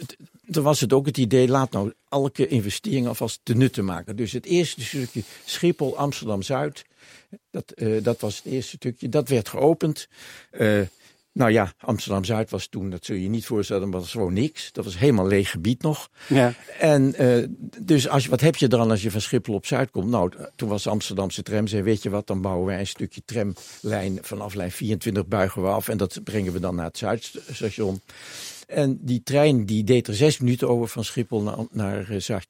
Toen 0.51 0.63
was 0.63 0.80
het 0.80 0.94
ook 0.94 1.06
het 1.06 1.18
idee, 1.18 1.48
laat 1.48 1.72
nou 1.72 1.94
elke 2.10 2.48
investering 2.48 3.08
alvast 3.08 3.39
te 3.44 3.54
nut 3.54 3.74
te 3.74 3.82
maken. 3.82 4.15
Dus 4.15 4.32
het 4.32 4.46
eerste 4.46 4.82
stukje 4.82 5.24
Schiphol, 5.46 5.98
Amsterdam-Zuid, 5.98 6.86
dat, 7.51 7.74
uh, 7.75 8.04
dat 8.04 8.22
was 8.22 8.36
het 8.36 8.46
eerste 8.54 8.75
stukje. 8.75 9.10
Dat 9.10 9.30
werd 9.30 9.50
geopend. 9.50 10.08
Uh, 10.51 10.82
nou 11.36 11.51
ja, 11.51 11.74
Amsterdam-Zuid 11.80 12.50
was 12.50 12.68
toen, 12.68 12.89
dat 12.89 13.06
zul 13.06 13.15
je 13.15 13.22
je 13.22 13.30
niet 13.30 13.46
voorstellen, 13.46 13.82
maar 13.82 13.92
dat 13.92 14.01
was 14.01 14.12
gewoon 14.12 14.34
niks. 14.34 14.72
Dat 14.72 14.86
was 14.86 14.98
helemaal 14.98 15.27
leeg 15.27 15.51
gebied 15.51 15.82
nog. 15.82 16.10
Ja. 16.27 16.54
En 16.80 17.13
uh, 17.20 17.46
dus 17.80 18.08
als 18.08 18.24
je, 18.24 18.30
wat 18.30 18.42
heb 18.42 18.56
je 18.56 18.68
dan 18.68 18.89
als 18.89 19.01
je 19.01 19.12
van 19.12 19.22
Schiphol 19.22 19.56
op 19.56 19.65
Zuid 19.65 19.92
komt? 19.92 20.10
Nou, 20.10 20.32
toen 20.56 20.70
was 20.70 20.84
de 20.84 20.89
Amsterdamse 20.89 21.44
tram, 21.44 21.68
zei 21.68 21.84
weet 21.84 22.04
je 22.04 22.10
wat, 22.10 22.27
dan 22.27 22.42
bouwen 22.42 22.65
wij 22.65 22.80
een 22.80 22.88
stukje 22.88 23.22
tramlijn 23.25 24.18
vanaf 24.22 24.54
lijn 24.54 24.72
24 24.72 25.27
buigen 25.27 25.62
we 25.62 25.68
af 25.68 25.88
en 25.88 25.98
dat 25.98 26.20
brengen 26.24 26.54
we 26.54 26.60
dan 26.60 26.75
naar 26.75 26.86
het 26.86 26.98
Zuidstation. 26.98 28.01
En 28.68 29.00
die 29.01 29.24
trein 29.24 29.65
die 29.65 29.84
deed 29.84 30.08
er 30.08 30.15
zes 30.15 30.39
minuten 30.39 30.70
over 30.70 30.88
van 30.88 31.04
Schiphol 31.04 31.42
naar, 31.42 31.58
naar 31.72 32.12
uh, 32.12 32.20
Zuid. 32.20 32.48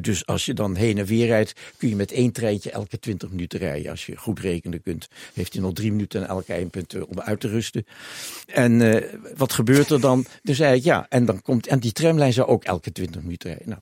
Dus 0.00 0.26
als 0.26 0.46
je 0.46 0.54
dan 0.54 0.74
heen 0.74 0.98
en 0.98 1.04
weer 1.04 1.26
rijdt, 1.26 1.52
kun 1.76 1.88
je 1.88 1.96
met 1.96 2.12
één 2.12 2.32
treintje 2.32 2.70
elke 2.70 2.98
20 2.98 3.30
minuten 3.30 3.58
rijden. 3.58 3.90
Als 3.90 4.06
je 4.06 4.16
goed 4.16 4.40
rekenen 4.40 4.82
kunt, 4.82 5.08
heeft 5.34 5.52
hij 5.52 5.62
nog 5.62 5.72
drie 5.72 5.90
minuten 5.90 6.20
aan 6.20 6.28
elke 6.28 6.52
eindpunt 6.52 7.04
om 7.06 7.20
uit 7.20 7.40
te 7.40 7.48
rusten. 7.48 7.86
En 8.46 8.80
uh, 8.80 9.02
wat 9.36 9.52
gebeurt 9.52 9.90
er 9.90 10.00
dan? 10.00 10.24
Zei 10.42 10.76
ik 10.76 10.84
ja, 10.84 11.06
en 11.08 11.24
dan 11.24 11.42
komt 11.42 11.66
en 11.66 11.78
die 11.78 11.92
tramlijn 11.92 12.32
zou 12.32 12.48
ook 12.48 12.64
elke 12.64 12.92
20 12.92 13.22
minuten 13.22 13.48
rijden. 13.48 13.68
Nou, 13.68 13.80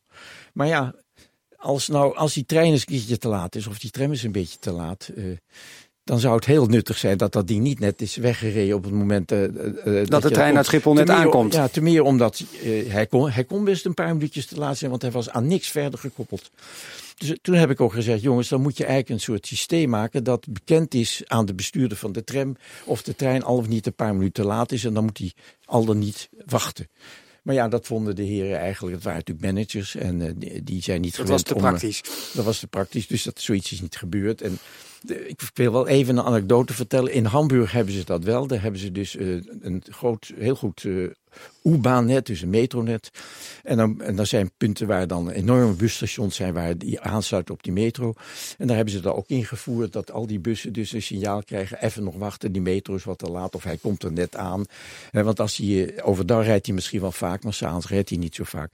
maar 0.53 0.67
ja, 0.67 0.95
als 1.57 1.89
nou 1.89 2.17
als 2.17 2.35
die 2.35 2.47
trein 2.47 2.73
eens 2.73 2.81
een 2.81 2.87
keertje 2.87 3.19
te 3.19 3.29
laat 3.29 3.55
is 3.55 3.67
of 3.67 3.79
die 3.79 3.91
tram 3.91 4.13
is 4.13 4.23
een 4.23 4.33
beetje 4.33 4.59
te 4.59 4.73
laat. 4.73 5.11
Uh, 5.15 5.37
dan 6.05 6.21
zou 6.21 6.35
het 6.35 6.45
heel 6.45 6.67
nuttig 6.67 6.99
zijn 6.99 7.17
dat 7.17 7.33
dat 7.33 7.47
ding 7.47 7.63
niet 7.63 7.79
net 7.79 8.03
is 8.03 8.17
weggereden 8.17 8.77
op 8.77 8.85
het 8.85 8.93
moment 8.93 9.33
uh, 9.33 9.43
uh, 9.43 9.49
dat, 9.85 10.09
dat 10.09 10.23
de 10.23 10.31
trein 10.31 10.57
uit 10.57 10.67
Schiphol 10.67 10.95
net 10.95 11.07
meer, 11.07 11.17
aankomt. 11.17 11.55
Ja, 11.55 11.69
te 11.69 11.81
meer 11.81 12.03
omdat 12.03 12.45
uh, 12.65 12.93
hij, 12.93 13.07
kon, 13.07 13.31
hij 13.31 13.45
kon 13.45 13.65
best 13.65 13.85
een 13.85 13.95
paar 13.95 14.15
minuutjes 14.15 14.47
te 14.47 14.59
laat 14.59 14.79
zijn, 14.79 14.91
want 14.91 15.03
hij 15.03 15.11
was 15.11 15.31
aan 15.31 15.47
niks 15.47 15.69
verder 15.69 15.99
gekoppeld. 15.99 16.51
Dus 17.17 17.39
toen 17.43 17.55
heb 17.55 17.71
ik 17.71 17.81
ook 17.81 17.93
gezegd, 17.93 18.23
jongens, 18.23 18.49
dan 18.49 18.63
moet 18.63 18.77
je 18.77 18.85
eigenlijk 18.85 19.15
een 19.15 19.25
soort 19.25 19.47
systeem 19.47 19.89
maken 19.89 20.25
dat 20.25 20.47
bekend 20.49 20.95
is 20.95 21.23
aan 21.27 21.47
de 21.47 21.55
bestuurder 21.55 21.97
van 21.97 22.13
de 22.13 22.25
tram 22.25 22.57
of 22.85 23.03
de 23.03 23.17
trein 23.17 23.43
al 23.43 23.57
of 23.57 23.69
niet 23.69 23.87
een 23.87 23.95
paar 23.95 24.15
minuten 24.15 24.43
te 24.43 24.49
laat 24.49 24.73
is 24.73 24.85
en 24.85 24.95
dan 24.95 25.05
moet 25.05 25.19
hij 25.19 25.33
al 25.65 25.85
dan 25.85 25.99
niet 25.99 26.29
wachten. 26.47 26.89
Maar 27.43 27.55
ja, 27.55 27.69
dat 27.69 27.87
vonden 27.87 28.17
de 28.17 28.23
heren 28.23 28.59
eigenlijk. 28.59 28.95
Het 28.95 29.05
waren 29.05 29.19
natuurlijk 29.19 29.47
managers 29.47 29.97
en 29.97 30.39
die, 30.39 30.63
die 30.63 30.83
zijn 30.83 31.01
niet 31.01 31.17
dat 31.17 31.27
gewend 31.27 31.31
was 31.31 31.43
te 31.43 31.55
om, 31.55 31.61
praktisch. 31.61 32.01
Dat 32.33 32.45
was 32.45 32.59
te 32.59 32.67
praktisch, 32.67 33.07
dus 33.07 33.23
dat 33.23 33.41
zoiets 33.41 33.73
is 33.73 33.81
niet 33.81 33.97
gebeurd. 33.97 34.43
En 34.43 34.59
ik 35.11 35.41
wil 35.55 35.73
wel 35.73 35.89
even 35.89 36.17
een 36.17 36.25
anekdote 36.25 36.75
vertellen. 36.75 37.13
In 37.13 37.25
Hamburg 37.25 37.73
hebben 37.73 37.95
ze 37.95 38.05
dat 38.05 38.25
wel. 38.25 38.47
Daar 38.47 38.63
hebben 38.63 38.81
ze 38.81 38.93
dus 38.93 39.15
uh, 39.15 39.43
een 39.61 39.83
groot, 39.89 40.33
heel 40.37 40.55
goed 40.55 40.83
uh, 40.83 41.11
U-baannet, 41.63 42.27
dus 42.27 42.43
een 42.43 42.51
metronet. 42.51 43.11
En 43.63 43.77
dan, 43.77 44.01
en 44.01 44.17
dan 44.17 44.27
zijn 44.27 44.51
punten 44.57 44.87
waar 44.87 45.07
dan 45.07 45.31
enorme 45.31 45.73
busstations 45.73 46.37
zijn 46.37 46.55
waar 46.55 46.79
die 46.79 47.01
aansluiten 47.01 47.55
op 47.55 47.63
die 47.63 47.73
metro. 47.73 48.15
En 48.59 48.67
daar 48.67 48.77
hebben 48.77 48.95
ze 48.95 49.01
dat 49.01 49.15
ook 49.15 49.29
ingevoerd 49.29 49.93
dat 49.93 50.13
al 50.13 50.27
die 50.27 50.41
bussen 50.41 50.73
dus 50.73 50.93
een 50.93 51.03
signaal 51.03 51.43
krijgen. 51.43 51.83
Even 51.83 52.05
nog 52.05 52.17
wachten, 52.17 52.53
die 52.53 52.63
metro 52.63 52.95
is 52.95 53.05
wat 53.05 53.19
te 53.19 53.31
laat 53.31 53.55
of 53.55 53.65
hij 53.65 53.77
komt 53.77 54.03
er 54.03 54.13
net 54.13 54.37
aan. 54.37 54.65
Eh, 55.11 55.23
want 55.23 55.41
als 55.41 55.57
hij, 55.57 56.03
overdag 56.03 56.45
rijdt 56.45 56.67
hij 56.67 56.75
misschien 56.75 57.01
wel 57.01 57.13
vaak, 57.13 57.45
maar 57.45 57.55
s'avonds 57.55 57.89
rijdt 57.89 58.09
hij 58.09 58.19
niet 58.19 58.35
zo 58.35 58.45
vaak. 58.45 58.71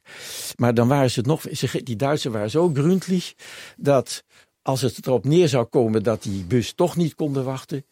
Maar 0.57 0.75
dan 0.75 0.89
waren 0.89 1.11
ze 1.11 1.19
het 1.19 1.29
nog, 1.29 1.43
die 1.71 1.97
Duitsers 1.97 2.35
waren 2.35 2.51
zo 2.51 2.71
gründlich 2.75 3.35
dat 3.77 4.25
als 4.69 4.81
het 4.81 5.07
erop 5.07 5.25
neer 5.25 5.49
zou 5.49 5.65
komen 5.65 6.03
dat 6.03 6.23
die 6.23 6.45
bus 6.45 6.73
toch 6.73 6.97
niet 6.97 7.15
konden 7.15 7.45
wachten. 7.45 7.85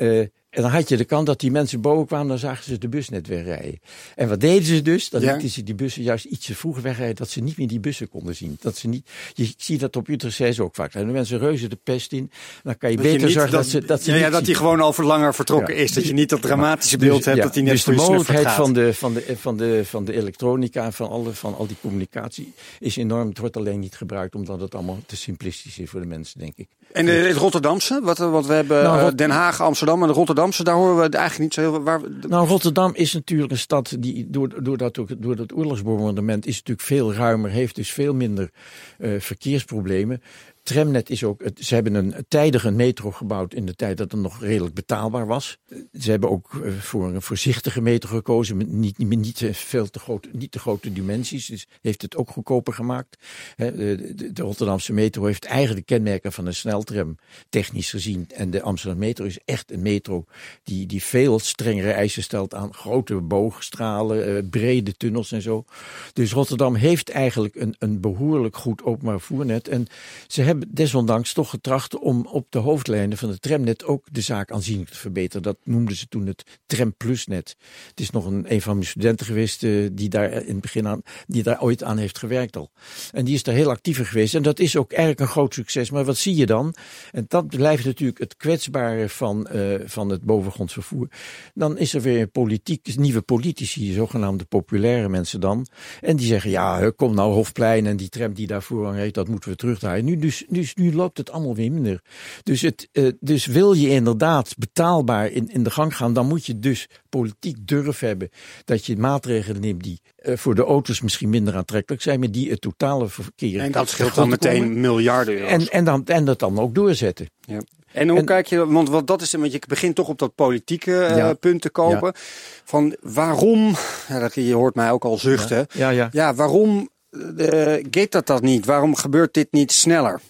Uh, 0.00 0.26
en 0.58 0.64
dan 0.64 0.72
had 0.72 0.88
je 0.88 0.96
de 0.96 1.04
kans 1.04 1.24
dat 1.24 1.40
die 1.40 1.50
mensen 1.50 1.80
boven 1.80 2.06
kwamen, 2.06 2.28
dan 2.28 2.38
zagen 2.38 2.64
ze 2.64 2.78
de 2.78 2.88
bus 2.88 3.08
net 3.08 3.26
wegrijden. 3.26 3.80
En 4.14 4.28
wat 4.28 4.40
deden 4.40 4.64
ze 4.64 4.82
dus? 4.82 5.10
Dan 5.10 5.20
lieten 5.20 5.48
ze 5.48 5.62
die 5.62 5.74
bussen 5.74 6.02
juist 6.02 6.24
ietsje 6.24 6.54
vroeger 6.54 6.82
wegrijden, 6.82 7.16
dat 7.16 7.30
ze 7.30 7.40
niet 7.40 7.58
meer 7.58 7.68
die 7.68 7.80
bussen 7.80 8.08
konden 8.08 8.36
zien. 8.36 8.56
Dat 8.60 8.76
ze 8.76 8.88
niet, 8.88 9.08
je 9.34 9.54
ziet 9.56 9.80
dat 9.80 9.96
op 9.96 10.08
Utrecht 10.08 10.36
6 10.36 10.60
ook 10.60 10.74
vaak. 10.74 10.92
Dan 10.92 11.12
mensen 11.12 11.38
reuzen 11.38 11.70
de 11.70 11.78
pest 11.82 12.12
in. 12.12 12.30
Dan 12.62 12.76
kan 12.78 12.90
je 12.90 12.96
beter 12.96 13.30
zorgen 13.30 13.52
dat, 13.52 13.66
ze 13.66 13.84
dat 13.84 14.02
ze. 14.02 14.10
Ja, 14.10 14.16
ja 14.16 14.30
dat 14.30 14.46
hij 14.46 14.54
gewoon 14.54 14.80
al 14.80 14.92
voor 14.92 15.04
langer 15.04 15.34
vertrokken 15.34 15.76
is. 15.76 15.92
Dat 15.92 16.06
je 16.06 16.12
niet 16.12 16.28
dat 16.28 16.42
dramatische 16.42 16.96
dus- 16.96 17.08
beeld 17.08 17.24
hebt 17.24 17.42
dat 17.42 17.54
hij 17.54 17.62
net 17.62 17.72
dus 17.72 17.84
de 17.84 17.92
mogelijkheid 17.92 18.50
van 18.50 18.72
de, 18.72 18.94
van, 18.94 19.14
de, 19.14 19.36
van, 19.36 19.56
de, 19.56 19.84
van 19.84 20.04
de 20.04 20.12
elektronica 20.12 20.84
en 20.84 20.92
van, 20.92 21.08
alle, 21.08 21.32
van 21.32 21.56
al 21.56 21.66
die 21.66 21.76
communicatie 21.80 22.52
is 22.78 22.96
enorm. 22.96 23.28
Het 23.28 23.38
wordt 23.38 23.56
alleen 23.56 23.80
niet 23.80 23.96
gebruikt 23.96 24.34
omdat 24.34 24.60
het 24.60 24.74
allemaal 24.74 24.98
te 25.06 25.16
simplistisch 25.16 25.78
is 25.78 25.90
voor 25.90 26.00
de 26.00 26.06
mensen, 26.06 26.40
denk 26.40 26.52
ik. 26.56 26.68
En 26.92 27.06
de, 27.06 27.12
het 27.12 27.36
Rotterdamse, 27.36 28.00
wat, 28.02 28.18
wat 28.18 28.46
we 28.46 28.52
hebben, 28.52 28.82
nou, 28.82 29.00
eh, 29.00 29.14
Den 29.14 29.30
Haag, 29.30 29.60
Amsterdam 29.60 30.02
en 30.02 30.08
de 30.08 30.14
Daar 30.56 30.74
horen 30.74 30.96
we 30.96 31.16
eigenlijk 31.16 31.38
niet 31.38 31.54
zo 31.54 31.60
heel 31.60 31.82
waar. 31.82 32.00
Nou, 32.28 32.48
Rotterdam 32.48 32.94
is 32.94 33.12
natuurlijk 33.12 33.50
een 33.52 33.58
stad 33.58 33.96
die 33.98 34.26
door, 34.30 34.62
door, 34.62 34.76
dat, 34.76 35.00
door 35.18 35.36
dat 35.36 35.54
oorlogsbombardement 35.54 36.46
is 36.46 36.56
natuurlijk 36.56 36.86
veel 36.86 37.14
ruimer, 37.14 37.50
heeft 37.50 37.74
dus 37.74 37.92
veel 37.92 38.14
minder 38.14 38.50
uh, 38.98 39.20
verkeersproblemen 39.20 40.22
tramnet 40.68 41.10
is 41.10 41.24
ook. 41.24 41.42
Ze 41.54 41.74
hebben 41.74 41.94
een 41.94 42.14
tijdige 42.28 42.70
metro 42.70 43.10
gebouwd 43.10 43.54
in 43.54 43.66
de 43.66 43.74
tijd 43.74 43.96
dat 43.96 44.12
het 44.12 44.20
nog 44.20 44.40
redelijk 44.40 44.74
betaalbaar 44.74 45.26
was. 45.26 45.58
Ze 46.00 46.10
hebben 46.10 46.30
ook 46.30 46.60
eh, 46.64 46.72
voor 46.72 47.08
een 47.08 47.22
voorzichtige 47.22 47.80
metro 47.80 48.08
gekozen, 48.08 48.56
met 48.56 48.68
niet, 48.68 48.98
niet, 48.98 49.18
niet, 49.18 49.48
veel 49.52 49.90
te 49.90 49.98
grote, 49.98 50.28
niet 50.32 50.52
te 50.52 50.58
grote 50.58 50.92
dimensies. 50.92 51.46
Dus 51.46 51.66
heeft 51.82 52.02
het 52.02 52.16
ook 52.16 52.30
goedkoper 52.30 52.72
gemaakt. 52.72 53.16
De, 53.56 54.30
de, 54.32 54.42
Rotterdamse 54.42 54.92
metro 54.92 55.24
heeft 55.24 55.44
eigenlijk 55.44 55.86
kenmerken 55.86 56.32
van 56.32 56.46
een 56.46 56.54
sneltram, 56.54 57.16
technisch 57.48 57.90
gezien. 57.90 58.26
En 58.34 58.50
de 58.50 58.62
Amsterdam 58.62 58.98
metro 58.98 59.24
is 59.24 59.38
echt 59.44 59.72
een 59.72 59.82
metro 59.82 60.24
die, 60.62 60.86
die 60.86 61.02
veel 61.02 61.38
strengere 61.38 61.90
eisen 61.90 62.22
stelt 62.22 62.54
aan 62.54 62.74
grote 62.74 63.14
boogstralen, 63.14 64.36
eh, 64.36 64.42
brede 64.50 64.96
tunnels 64.96 65.32
en 65.32 65.42
zo. 65.42 65.64
Dus 66.12 66.32
Rotterdam 66.32 66.74
heeft 66.74 67.10
eigenlijk 67.10 67.54
een, 67.54 67.74
een 67.78 68.00
behoorlijk 68.00 68.56
goed 68.56 68.82
openbaar 68.82 69.20
voernet. 69.20 69.68
En 69.68 69.86
ze 70.26 70.42
hebben 70.42 70.57
desondanks 70.68 71.32
toch 71.32 71.50
getracht 71.50 71.98
om 71.98 72.26
op 72.26 72.46
de 72.50 72.58
hoofdlijnen 72.58 73.18
van 73.18 73.28
het 73.28 73.42
tramnet 73.42 73.84
ook 73.84 74.06
de 74.12 74.20
zaak 74.20 74.50
aanzienlijk 74.50 74.90
te 74.90 74.98
verbeteren. 74.98 75.42
Dat 75.42 75.58
noemden 75.64 75.96
ze 75.96 76.08
toen 76.08 76.26
het 76.26 76.60
Tram 76.66 76.94
Plus 76.96 77.26
net. 77.26 77.56
Het 77.88 78.00
is 78.00 78.10
nog 78.10 78.26
een, 78.26 78.52
een 78.52 78.62
van 78.62 78.74
mijn 78.74 78.86
studenten 78.86 79.26
geweest 79.26 79.62
uh, 79.62 79.88
die 79.92 80.08
daar 80.08 80.32
in 80.32 80.52
het 80.52 80.60
begin 80.60 80.86
aan, 80.86 81.02
die 81.26 81.42
daar 81.42 81.62
ooit 81.62 81.82
aan 81.82 81.98
heeft 81.98 82.18
gewerkt 82.18 82.56
al. 82.56 82.70
En 83.12 83.24
die 83.24 83.34
is 83.34 83.42
daar 83.42 83.54
heel 83.54 83.70
actiever 83.70 84.06
geweest. 84.06 84.34
En 84.34 84.42
dat 84.42 84.58
is 84.58 84.76
ook 84.76 84.90
eigenlijk 84.90 85.20
een 85.20 85.26
groot 85.26 85.54
succes. 85.54 85.90
Maar 85.90 86.04
wat 86.04 86.16
zie 86.16 86.36
je 86.36 86.46
dan? 86.46 86.74
En 87.12 87.24
dat 87.28 87.46
blijft 87.46 87.84
natuurlijk 87.84 88.18
het 88.18 88.36
kwetsbare 88.36 89.08
van, 89.08 89.48
uh, 89.52 89.74
van 89.84 90.08
het 90.08 90.22
bovengronds 90.22 90.72
vervoer. 90.72 91.08
Dan 91.54 91.78
is 91.78 91.94
er 91.94 92.00
weer 92.00 92.26
politiek, 92.26 92.96
nieuwe 92.96 93.22
politici, 93.22 93.92
zogenaamde 93.92 94.44
populaire 94.44 95.08
mensen 95.08 95.40
dan. 95.40 95.66
En 96.00 96.16
die 96.16 96.26
zeggen, 96.26 96.50
ja, 96.50 96.90
kom 96.96 97.14
nou 97.14 97.32
Hofplein 97.32 97.86
en 97.86 97.96
die 97.96 98.08
tram 98.08 98.32
die 98.32 98.46
daar 98.46 98.62
voorrang 98.62 98.96
heeft, 98.96 99.14
dat 99.14 99.28
moeten 99.28 99.50
we 99.50 99.56
terugdraaien. 99.56 100.04
Nu 100.04 100.16
dus 100.48 100.68
dus 100.74 100.84
nu 100.84 100.94
loopt 100.94 101.18
het 101.18 101.30
allemaal 101.30 101.54
weer 101.54 101.72
minder. 101.72 102.02
Dus, 102.42 102.60
het, 102.60 102.88
uh, 102.92 103.10
dus 103.20 103.46
wil 103.46 103.72
je 103.72 103.88
inderdaad 103.88 104.54
betaalbaar 104.58 105.30
in, 105.30 105.48
in 105.48 105.62
de 105.62 105.70
gang 105.70 105.96
gaan, 105.96 106.12
dan 106.12 106.26
moet 106.26 106.46
je 106.46 106.58
dus 106.58 106.88
politiek 107.08 107.56
durf 107.60 108.00
hebben 108.00 108.28
dat 108.64 108.86
je 108.86 108.96
maatregelen 108.96 109.60
neemt 109.60 109.82
die 109.82 110.00
uh, 110.22 110.36
voor 110.36 110.54
de 110.54 110.64
auto's 110.64 111.00
misschien 111.00 111.28
minder 111.28 111.56
aantrekkelijk 111.56 112.02
zijn, 112.02 112.20
maar 112.20 112.30
die 112.30 112.50
het 112.50 112.60
totale 112.60 113.08
verkeer. 113.08 113.60
En 113.60 113.72
dat 113.72 113.88
scheelt 113.88 114.14
dan 114.14 114.28
meteen 114.28 114.60
komen. 114.60 114.80
miljarden 114.80 115.34
euro's. 115.34 115.50
En, 115.50 115.68
en, 115.68 115.84
dan, 115.84 116.06
en 116.06 116.24
dat 116.24 116.38
dan 116.38 116.58
ook 116.58 116.74
doorzetten. 116.74 117.30
Ja. 117.40 117.62
En 117.92 118.08
hoe 118.08 118.18
en, 118.18 118.24
kijk 118.24 118.46
je, 118.46 118.66
want 118.66 118.88
wat 118.88 119.06
dat 119.06 119.22
is, 119.22 119.32
want 119.32 119.52
je 119.52 119.62
begint 119.68 119.94
toch 119.94 120.08
op 120.08 120.18
dat 120.18 120.34
politieke 120.34 120.90
uh, 120.90 121.16
ja, 121.16 121.32
punt 121.32 121.60
te 121.60 121.70
kopen. 121.70 122.06
Ja. 122.06 122.20
Van 122.64 122.96
waarom, 123.00 123.74
ja, 124.08 124.18
dat, 124.18 124.34
je 124.34 124.54
hoort 124.54 124.74
mij 124.74 124.90
ook 124.90 125.04
al 125.04 125.18
zuchten. 125.18 125.66
Ja, 125.74 125.90
ja, 125.90 126.08
ja. 126.12 126.34
waarom 126.34 126.88
uh, 127.10 127.84
gaat 127.90 128.26
dat 128.26 128.42
niet? 128.42 128.64
Waarom 128.64 128.94
gebeurt 128.94 129.34
dit 129.34 129.52
niet 129.52 129.72
sneller? 129.72 130.20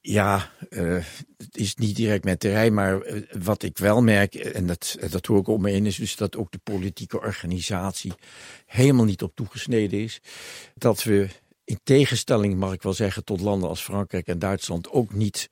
Ja, 0.00 0.50
uh, 0.70 1.04
het 1.36 1.56
is 1.56 1.74
niet 1.74 1.96
direct 1.96 2.24
mijn 2.24 2.38
terrein, 2.38 2.74
maar 2.74 3.06
uh, 3.06 3.22
wat 3.42 3.62
ik 3.62 3.78
wel 3.78 4.02
merk, 4.02 4.34
en 4.34 4.66
dat, 4.66 4.96
dat 5.10 5.26
hoor 5.26 5.38
ik 5.38 5.48
om 5.48 5.62
me 5.62 5.70
heen, 5.70 5.86
is 5.86 5.96
dus 5.96 6.16
dat 6.16 6.36
ook 6.36 6.50
de 6.50 6.60
politieke 6.62 7.20
organisatie 7.20 8.12
helemaal 8.66 9.04
niet 9.04 9.22
op 9.22 9.34
toegesneden 9.34 10.00
is. 10.00 10.20
Dat 10.74 11.02
we 11.02 11.28
in 11.64 11.80
tegenstelling, 11.82 12.56
mag 12.56 12.72
ik 12.72 12.82
wel 12.82 12.92
zeggen, 12.92 13.24
tot 13.24 13.40
landen 13.40 13.68
als 13.68 13.82
Frankrijk 13.82 14.26
en 14.26 14.38
Duitsland 14.38 14.90
ook 14.90 15.12
niet 15.12 15.50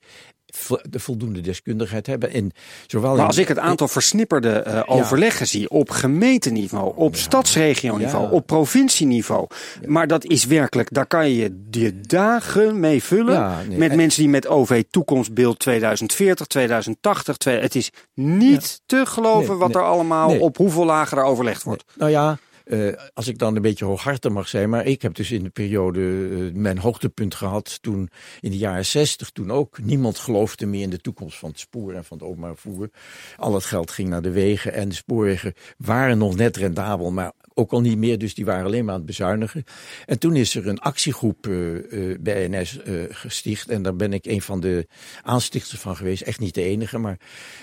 de 0.89 0.99
voldoende 0.99 1.41
deskundigheid 1.41 2.07
hebben. 2.07 2.31
En 2.31 2.51
zowel 2.87 3.15
maar 3.15 3.25
als 3.25 3.37
ik 3.37 3.47
het 3.47 3.59
aantal 3.59 3.87
versnipperde 3.87 4.63
uh, 4.67 4.81
overleggen 4.85 5.39
ja. 5.39 5.45
zie 5.45 5.69
op 5.69 5.89
gemeenteniveau, 5.89 6.93
op 6.95 7.13
ja. 7.13 7.21
stadsregioniveau, 7.21 8.23
ja. 8.23 8.29
op 8.29 8.45
provincieniveau. 8.45 9.47
Maar 9.85 10.07
dat 10.07 10.25
is 10.25 10.45
werkelijk, 10.45 10.93
daar 10.93 11.07
kan 11.07 11.29
je 11.29 11.61
je 11.71 12.01
dagen 12.01 12.79
mee 12.79 13.03
vullen. 13.03 13.67
Nee. 13.67 13.77
Met 13.77 13.89
en... 13.89 13.97
mensen 13.97 14.21
die 14.21 14.31
met 14.31 14.47
OV 14.47 14.83
toekomstbeeld 14.89 15.59
2040, 15.59 16.45
2080. 16.45 17.37
Twee, 17.37 17.59
het 17.59 17.75
is 17.75 17.91
niet 18.13 18.81
te 18.85 19.05
geloven 19.05 19.49
nee, 19.49 19.57
wat 19.57 19.75
er 19.75 19.83
allemaal 19.83 20.39
op 20.39 20.57
hoeveel 20.57 20.85
lagen 20.85 21.17
er 21.17 21.23
overlegd 21.23 21.63
wordt. 21.63 21.83
Nou 21.95 22.11
ja, 22.11 22.37
uh, 22.69 22.93
als 23.13 23.27
ik 23.27 23.37
dan 23.37 23.55
een 23.55 23.61
beetje 23.61 23.85
hooghartig 23.85 24.31
mag 24.31 24.47
zijn, 24.47 24.69
maar 24.69 24.85
ik 24.85 25.01
heb 25.01 25.15
dus 25.15 25.31
in 25.31 25.43
de 25.43 25.49
periode 25.49 25.99
uh, 25.99 26.53
mijn 26.53 26.77
hoogtepunt 26.77 27.35
gehad 27.35 27.81
toen 27.81 28.09
in 28.39 28.51
de 28.51 28.57
jaren 28.57 28.85
zestig, 28.85 29.29
toen 29.29 29.51
ook 29.51 29.79
niemand 29.81 30.17
geloofde 30.17 30.65
meer 30.65 30.81
in 30.81 30.89
de 30.89 31.01
toekomst 31.01 31.37
van 31.37 31.49
het 31.49 31.59
spoor 31.59 31.93
en 31.93 32.05
van 32.05 32.17
het 32.17 32.27
openbaar 32.27 32.55
vervoer. 32.55 32.89
Al 33.37 33.53
het 33.53 33.63
geld 33.63 33.91
ging 33.91 34.09
naar 34.09 34.21
de 34.21 34.31
wegen 34.31 34.73
en 34.73 34.89
de 34.89 34.95
spoorwegen 34.95 35.53
waren 35.77 36.17
nog 36.17 36.35
net 36.35 36.57
rendabel, 36.57 37.11
maar 37.11 37.31
ook 37.59 37.71
al 37.71 37.81
niet 37.81 37.97
meer, 37.97 38.17
dus 38.17 38.33
die 38.33 38.45
waren 38.45 38.65
alleen 38.65 38.83
maar 38.85 38.93
aan 38.93 38.99
het 38.99 39.07
bezuinigen. 39.07 39.63
En 40.05 40.19
toen 40.19 40.35
is 40.35 40.55
er 40.55 40.67
een 40.67 40.79
actiegroep 40.79 41.47
uh, 41.47 42.17
bij 42.19 42.47
NS 42.47 42.79
gesticht 43.09 43.69
en 43.69 43.81
daar 43.81 43.95
ben 43.95 44.13
ik 44.13 44.25
een 44.25 44.41
van 44.41 44.59
de 44.59 44.87
aanstichters 45.23 45.81
van 45.81 45.95
geweest, 45.95 46.21
echt 46.21 46.39
niet 46.39 46.53
de 46.53 46.63
enige, 46.63 46.97
maar 46.97 47.17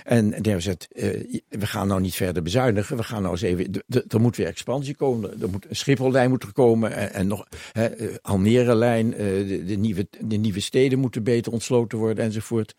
en 0.05 0.33
hebben 0.33 0.55
gezegd, 0.55 0.89
we 1.49 1.67
gaan 1.67 1.89
nou 1.89 2.01
niet 2.01 2.15
verder 2.15 2.43
bezuinigen, 2.43 2.97
we 2.97 3.03
gaan 3.03 3.23
nou 3.23 3.33
eens 3.33 3.43
even, 3.43 3.85
er 4.09 4.21
moet 4.21 4.37
weer 4.37 4.47
expansie 4.47 4.95
komen. 4.95 5.41
Er 5.41 5.51
moet 5.51 5.67
een 5.69 5.77
Schiphollijn 5.77 6.31
moet 6.31 6.43
er 6.43 6.53
komen 6.53 6.93
en, 6.93 7.13
en 7.13 7.27
nog 7.27 7.47
hè, 7.73 7.89
Almere-lijn. 8.23 9.11
De, 9.11 9.63
de, 9.67 9.77
nieuwe, 9.77 10.09
de 10.21 10.37
nieuwe 10.37 10.61
steden 10.61 10.99
moeten 10.99 11.23
beter 11.23 11.53
ontsloten 11.53 11.99
worden 11.99 12.25
enzovoort. 12.25 12.75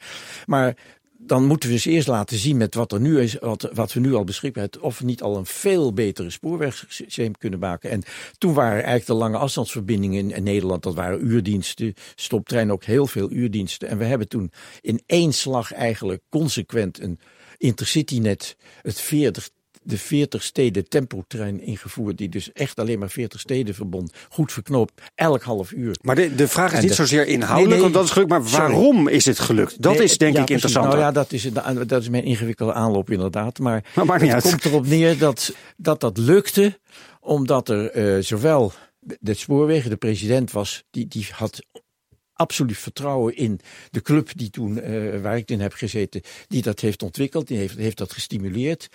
Maar 0.46 0.76
dan 1.18 1.46
moeten 1.46 1.70
we 1.70 1.76
dus 1.76 1.86
eerst 1.86 2.08
laten 2.08 2.38
zien 2.38 2.58
met 2.58 2.76
wat 2.76 2.92
er 2.92 3.00
nu 3.00 3.20
is, 3.20 3.36
wat, 3.40 3.70
wat 3.74 3.94
we 3.94 4.00
nu 4.00 4.14
al 4.14 4.24
beschikbaar 4.24 4.64
hebben, 4.64 4.82
of 4.82 5.00
we 5.00 5.06
niet 5.06 5.22
al 5.22 5.38
een 5.38 5.46
veel 5.46 5.94
betere 5.94 6.30
spoorwegsysteem 6.30 7.38
kunnen 7.38 7.60
maken. 7.60 7.90
En 7.90 8.04
toen 8.38 8.54
waren 8.54 8.74
eigenlijk 8.74 9.06
de 9.06 9.14
lange 9.14 9.38
afstandsverbindingen 9.38 10.20
in, 10.20 10.32
in 10.32 10.44
Nederland, 10.44 10.84
dat 10.84 10.96
waren 10.96 11.26
uurdiensten, 11.26 11.94
stoptrein 12.16 12.72
ook 12.72 12.84
heel 12.84 13.08
veel 13.08 13.32
uurdiensten. 13.32 13.88
En 13.88 13.98
we 13.98 14.06
hebben 14.06 14.28
toen 14.28 14.52
in 14.82 15.02
één 15.06 15.34
slag 15.34 15.74
eigenlijk 15.74 16.22
consequent 16.30 17.02
een 17.02 17.20
intercitynet, 17.58 18.56
het 18.82 19.00
40 19.00 19.50
de 19.88 19.98
40 19.98 20.44
steden 20.44 20.90
tempotrein 20.90 21.62
ingevoerd. 21.62 22.18
Die 22.18 22.30
dus 22.30 22.52
echt 22.52 22.80
alleen 22.80 23.00
maar 23.00 23.10
40 23.10 23.40
steden 23.40 23.76
verbond. 23.76 24.14
Goed 24.30 24.52
verknoopt, 24.52 25.02
elk 25.16 25.44
half 25.44 25.72
uur. 25.72 25.96
Maar 26.02 26.16
de, 26.16 26.36
de 26.36 26.48
vraag 26.48 26.70
is 26.72 26.76
en 26.76 26.82
niet 26.82 26.90
de, 26.90 26.96
zozeer 26.96 27.28
inhoudelijk, 27.28 27.82
nee, 27.82 27.82
nee, 27.82 27.92
dat 27.92 28.04
is 28.04 28.12
gelukt. 28.12 28.30
Maar 28.30 28.44
waarom 28.44 28.96
sorry. 28.98 29.16
is 29.16 29.26
het 29.26 29.40
gelukt? 29.40 29.82
Dat 29.82 29.94
nee, 29.94 30.04
is 30.04 30.18
denk 30.18 30.36
ja, 30.36 30.42
ik 30.42 30.50
interessant. 30.50 30.88
Nou 30.88 31.00
ja, 31.00 31.12
dat 31.12 31.32
is, 31.32 31.50
dat 31.88 32.02
is 32.02 32.10
mijn 32.10 32.24
ingewikkelde 32.24 32.74
aanloop 32.74 33.10
inderdaad. 33.10 33.60
Maar, 33.60 33.84
maar 34.06 34.20
het 34.22 34.32
uit. 34.32 34.44
komt 34.44 34.66
erop 34.66 34.88
neer 34.88 35.18
dat 35.18 35.54
dat, 35.78 36.00
dat 36.00 36.18
lukte. 36.18 36.80
Omdat 37.20 37.70
er 37.70 37.96
uh, 37.96 38.24
zowel 38.24 38.72
de 39.00 39.34
spoorwegen, 39.34 39.90
de 39.90 39.96
president 39.96 40.52
was, 40.52 40.84
die, 40.92 41.08
die 41.08 41.28
had 41.32 41.60
absoluut 42.38 42.78
vertrouwen 42.78 43.36
in 43.36 43.60
de 43.92 44.02
club 44.02 44.30
die 44.36 44.50
toen, 44.50 44.78
uh, 44.78 45.22
waar 45.22 45.38
ik 45.38 45.50
in 45.50 45.62
heb 45.62 45.74
gezeten, 45.74 46.22
die 46.48 46.62
dat 46.62 46.80
heeft 46.80 47.04
ontwikkeld, 47.04 47.48
die 47.48 47.58
heeft, 47.58 47.78
heeft 47.78 47.98
dat 47.98 48.14
gestimuleerd. 48.14 48.88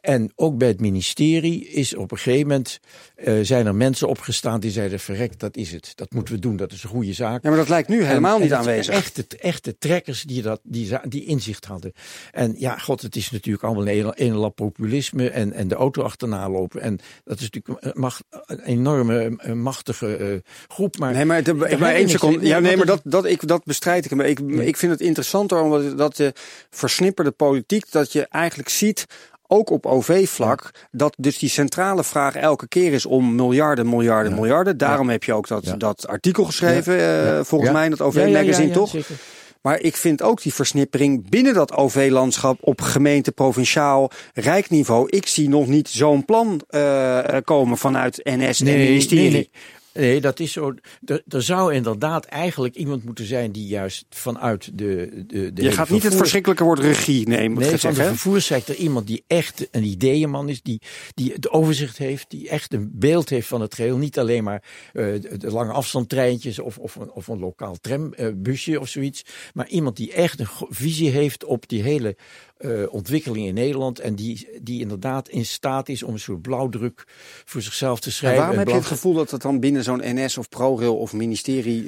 En 0.00 0.32
ook 0.34 0.58
bij 0.58 0.68
het 0.68 0.80
ministerie 0.80 1.68
is 1.68 1.94
op 1.94 2.12
een 2.12 2.18
gegeven 2.18 2.46
moment, 2.46 2.80
uh, 3.16 3.38
zijn 3.42 3.66
er 3.66 3.74
mensen 3.74 4.08
opgestaan 4.08 4.60
die 4.60 4.70
zeiden, 4.70 5.00
verrek, 5.00 5.38
dat 5.38 5.56
is 5.56 5.72
het. 5.72 5.92
Dat 5.94 6.12
moeten 6.12 6.34
we 6.34 6.40
doen, 6.40 6.56
dat 6.56 6.72
is 6.72 6.82
een 6.82 6.88
goede 6.88 7.12
zaak. 7.12 7.42
Ja, 7.42 7.48
maar 7.48 7.58
dat 7.58 7.68
lijkt 7.68 7.88
nu 7.88 8.04
helemaal 8.04 8.36
en, 8.36 8.42
niet 8.42 8.50
en 8.50 8.56
aanwezig. 8.58 8.94
Echte, 8.94 9.26
echte 9.38 9.78
trekkers 9.78 10.22
die, 10.22 10.42
dat, 10.42 10.60
die, 10.62 10.98
die 11.08 11.24
inzicht 11.24 11.64
hadden. 11.64 11.92
En 12.32 12.54
ja, 12.58 12.78
god, 12.78 13.02
het 13.02 13.16
is 13.16 13.30
natuurlijk 13.30 13.64
allemaal 13.64 13.88
een, 13.88 14.12
een 14.14 14.34
lap 14.34 14.56
populisme 14.56 15.30
en, 15.30 15.52
en 15.52 15.68
de 15.68 15.74
auto 15.74 16.02
achterna 16.02 16.50
lopen. 16.50 16.80
En 16.80 16.98
dat 17.24 17.40
is 17.40 17.50
natuurlijk 17.50 17.96
macht, 17.96 18.24
een 18.30 18.60
enorme, 18.60 19.38
machtige 19.54 20.18
uh, 20.18 20.38
groep. 20.68 20.98
Maar, 20.98 21.12
nee, 21.12 21.24
maar, 21.24 21.42
de, 21.42 21.54
maar 21.54 21.94
één 21.94 22.08
seconde. 22.08 22.46
Ja, 22.46 22.58
nee, 22.58 22.76
maar 22.76 22.86
dat, 22.88 23.00
dat, 23.04 23.24
ik, 23.24 23.48
dat 23.48 23.64
bestrijd 23.64 24.04
ik. 24.04 24.14
Maar 24.14 24.26
ik, 24.26 24.38
ik 24.40 24.76
vind 24.76 24.92
het 24.92 25.00
interessanter 25.00 25.60
omdat 25.60 25.98
dat 25.98 26.16
de 26.16 26.32
versnipperde 26.70 27.30
politiek, 27.30 27.92
dat 27.92 28.12
je 28.12 28.26
eigenlijk 28.30 28.68
ziet 28.68 29.06
ook 29.46 29.70
op 29.70 29.86
OV-vlak, 29.86 30.70
dat 30.90 31.14
dus 31.18 31.38
die 31.38 31.48
centrale 31.48 32.04
vraag 32.04 32.34
elke 32.34 32.68
keer 32.68 32.92
is 32.92 33.06
om 33.06 33.34
miljarden, 33.34 33.88
miljarden, 33.88 34.32
ja. 34.32 34.38
miljarden. 34.38 34.78
Daarom 34.78 35.06
ja. 35.06 35.12
heb 35.12 35.24
je 35.24 35.32
ook 35.32 35.48
dat, 35.48 35.74
dat 35.78 36.06
artikel 36.06 36.44
geschreven, 36.44 36.98
uh, 36.98 37.40
volgens 37.44 37.70
mij, 37.70 37.84
in 37.84 37.90
dat 37.90 38.00
OV-magazine, 38.00 38.70
toch? 38.70 38.90
Zeker. 38.90 39.16
Maar 39.62 39.80
ik 39.80 39.96
vind 39.96 40.22
ook 40.22 40.42
die 40.42 40.54
versnippering 40.54 41.30
binnen 41.30 41.54
dat 41.54 41.72
OV-landschap 41.72 42.58
op 42.60 42.80
gemeente, 42.80 43.32
provinciaal, 43.32 44.10
rijk 44.34 44.70
niveau. 44.70 45.08
Ik 45.08 45.26
zie 45.26 45.48
nog 45.48 45.66
niet 45.66 45.88
zo'n 45.88 46.24
plan 46.24 46.60
uh, 46.70 47.36
komen 47.44 47.78
vanuit 47.78 48.20
NS 48.24 48.60
nee, 48.60 48.74
en 48.74 48.80
ministerie. 48.80 49.30
Nee, 49.30 49.32
nee. 49.32 49.50
Nee, 49.94 50.20
dat 50.20 50.40
is 50.40 50.52
zo. 50.52 50.74
Er, 51.04 51.22
er, 51.28 51.42
zou 51.42 51.74
inderdaad 51.74 52.24
eigenlijk 52.24 52.74
iemand 52.74 53.04
moeten 53.04 53.24
zijn 53.24 53.52
die 53.52 53.66
juist 53.66 54.06
vanuit 54.10 54.78
de. 54.78 55.24
de, 55.26 55.52
de 55.52 55.62
Je 55.62 55.72
gaat 55.72 55.88
niet 55.88 56.02
het 56.02 56.14
verschrikkelijke 56.14 56.64
woord 56.64 56.78
regie 56.78 57.28
nemen. 57.28 57.62
Nee, 57.62 57.76
van 57.76 57.94
de 57.94 58.04
vervoerssector. 58.04 58.74
Iemand 58.74 59.06
die 59.06 59.24
echt 59.26 59.68
een 59.70 59.84
ideeënman 59.84 60.48
is, 60.48 60.62
die, 60.62 60.80
die 61.14 61.32
het 61.32 61.50
overzicht 61.50 61.98
heeft, 61.98 62.30
die 62.30 62.48
echt 62.48 62.72
een 62.72 62.90
beeld 62.94 63.28
heeft 63.28 63.48
van 63.48 63.60
het 63.60 63.74
geheel. 63.74 63.96
Niet 63.96 64.18
alleen 64.18 64.44
maar 64.44 64.62
uh, 64.92 65.20
de 65.36 65.50
lange 65.50 65.72
afstandtreintjes 65.72 66.58
of, 66.58 66.78
of, 66.78 66.94
een, 66.94 67.10
of 67.10 67.26
een 67.26 67.38
lokaal 67.38 67.76
trambusje 67.80 68.70
uh, 68.70 68.80
of 68.80 68.88
zoiets. 68.88 69.24
Maar 69.54 69.68
iemand 69.68 69.96
die 69.96 70.12
echt 70.12 70.40
een 70.40 70.48
visie 70.68 71.10
heeft 71.10 71.44
op 71.44 71.68
die 71.68 71.82
hele 71.82 72.16
uh, 72.58 72.92
ontwikkeling 72.92 73.46
in 73.46 73.54
Nederland. 73.54 73.98
En 73.98 74.14
die, 74.14 74.48
die 74.62 74.80
inderdaad 74.80 75.28
in 75.28 75.46
staat 75.46 75.88
is 75.88 76.02
om 76.02 76.12
een 76.12 76.20
soort 76.20 76.42
blauwdruk 76.42 77.04
voor 77.44 77.62
zichzelf 77.62 78.00
te 78.00 78.10
schrijven. 78.10 78.38
En 78.38 78.44
waarom 78.44 78.58
heb 78.58 78.68
je 78.68 78.74
het 78.74 78.86
gevoel 78.86 79.14
dat 79.14 79.30
het 79.30 79.42
dan 79.42 79.60
binnen 79.60 79.82
zo'n 79.84 80.02
NS 80.04 80.38
of 80.38 80.48
ProRail 80.48 80.96
of 80.96 81.12
ministerie 81.12 81.82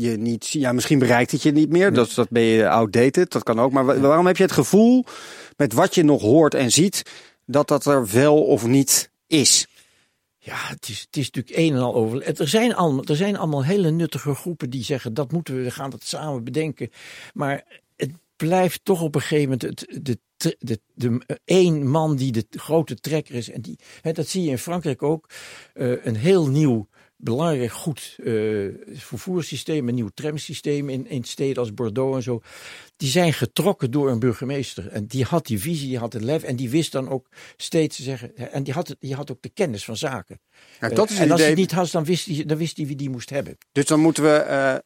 je 0.00 0.16
niet... 0.16 0.48
Ja, 0.48 0.72
misschien 0.72 0.98
bereikt 0.98 1.30
het 1.30 1.42
je 1.42 1.52
niet 1.52 1.70
meer. 1.70 1.92
Dat, 1.92 2.12
dat 2.14 2.30
ben 2.30 2.42
je 2.42 2.68
outdated, 2.68 3.32
dat 3.32 3.42
kan 3.42 3.60
ook. 3.60 3.72
Maar 3.72 4.00
waarom 4.00 4.26
heb 4.26 4.36
je 4.36 4.42
het 4.42 4.52
gevoel, 4.52 5.04
met 5.56 5.72
wat 5.72 5.94
je 5.94 6.02
nog 6.02 6.22
hoort 6.22 6.54
en 6.54 6.70
ziet, 6.70 7.02
dat 7.46 7.68
dat 7.68 7.86
er 7.86 8.08
wel 8.08 8.44
of 8.44 8.66
niet 8.66 9.10
is? 9.26 9.66
Ja, 10.38 10.56
het 10.56 10.88
is, 10.88 11.00
het 11.00 11.16
is 11.16 11.30
natuurlijk 11.30 11.56
een 11.56 11.74
en 11.74 11.80
al 11.80 11.94
over. 11.94 12.40
Er 12.40 12.48
zijn, 12.48 12.74
allemaal, 12.74 13.04
er 13.04 13.16
zijn 13.16 13.36
allemaal 13.36 13.64
hele 13.64 13.90
nuttige 13.90 14.34
groepen 14.34 14.70
die 14.70 14.84
zeggen 14.84 15.14
dat 15.14 15.32
moeten 15.32 15.56
we, 15.56 15.62
we 15.62 15.70
gaan 15.70 15.90
dat 15.90 16.02
samen 16.02 16.44
bedenken. 16.44 16.90
Maar 17.34 17.64
blijft 18.38 18.80
toch 18.84 19.02
op 19.02 19.14
een 19.14 19.20
gegeven 19.20 19.42
moment 19.42 19.62
het, 19.62 20.04
de, 20.04 20.18
de, 20.36 20.56
de, 20.58 20.80
de, 20.94 21.40
één 21.44 21.88
man 21.88 22.16
die 22.16 22.32
de 22.32 22.46
grote 22.50 22.94
trekker 22.94 23.34
is. 23.34 23.50
En 23.50 23.60
die, 23.60 23.78
hè, 24.00 24.12
dat 24.12 24.28
zie 24.28 24.42
je 24.42 24.50
in 24.50 24.58
Frankrijk 24.58 25.02
ook. 25.02 25.30
Uh, 25.74 26.04
een 26.04 26.16
heel 26.16 26.48
nieuw, 26.48 26.88
belangrijk 27.16 27.72
goed 27.72 28.16
uh, 28.18 28.74
vervoerssysteem, 28.92 29.88
een 29.88 29.94
nieuw 29.94 30.10
tramsysteem 30.14 30.88
in, 30.88 31.06
in 31.06 31.24
steden 31.24 31.56
als 31.56 31.74
Bordeaux 31.74 32.16
en 32.16 32.22
zo. 32.22 32.40
Die 32.96 33.08
zijn 33.08 33.32
getrokken 33.32 33.90
door 33.90 34.10
een 34.10 34.18
burgemeester. 34.18 34.88
En 34.88 35.06
die 35.06 35.24
had 35.24 35.46
die 35.46 35.60
visie, 35.60 35.88
die 35.88 35.98
had 35.98 36.12
het 36.12 36.22
lef. 36.22 36.42
En 36.42 36.56
die 36.56 36.70
wist 36.70 36.92
dan 36.92 37.08
ook 37.08 37.28
steeds 37.56 37.96
te 37.96 38.02
zeggen. 38.02 38.36
En 38.36 38.62
die 38.62 38.74
had, 38.74 38.96
die 38.98 39.14
had 39.14 39.30
ook 39.30 39.42
de 39.42 39.48
kennis 39.54 39.84
van 39.84 39.96
zaken. 39.96 40.40
Ja, 40.80 40.88
dat 40.88 41.10
is 41.10 41.16
uh, 41.16 41.22
en 41.22 41.30
als 41.30 41.40
idee... 41.40 41.40
hij 41.40 41.48
het 41.48 41.58
niet 41.58 41.72
had, 41.72 41.90
dan 41.90 42.04
wist 42.04 42.26
hij, 42.26 42.44
dan 42.44 42.58
wist 42.58 42.76
hij 42.76 42.86
wie 42.86 42.96
die 42.96 43.10
moest 43.10 43.30
hebben. 43.30 43.56
Dus 43.72 43.84
dan 43.84 44.00
moeten 44.00 44.22
we 44.22 44.82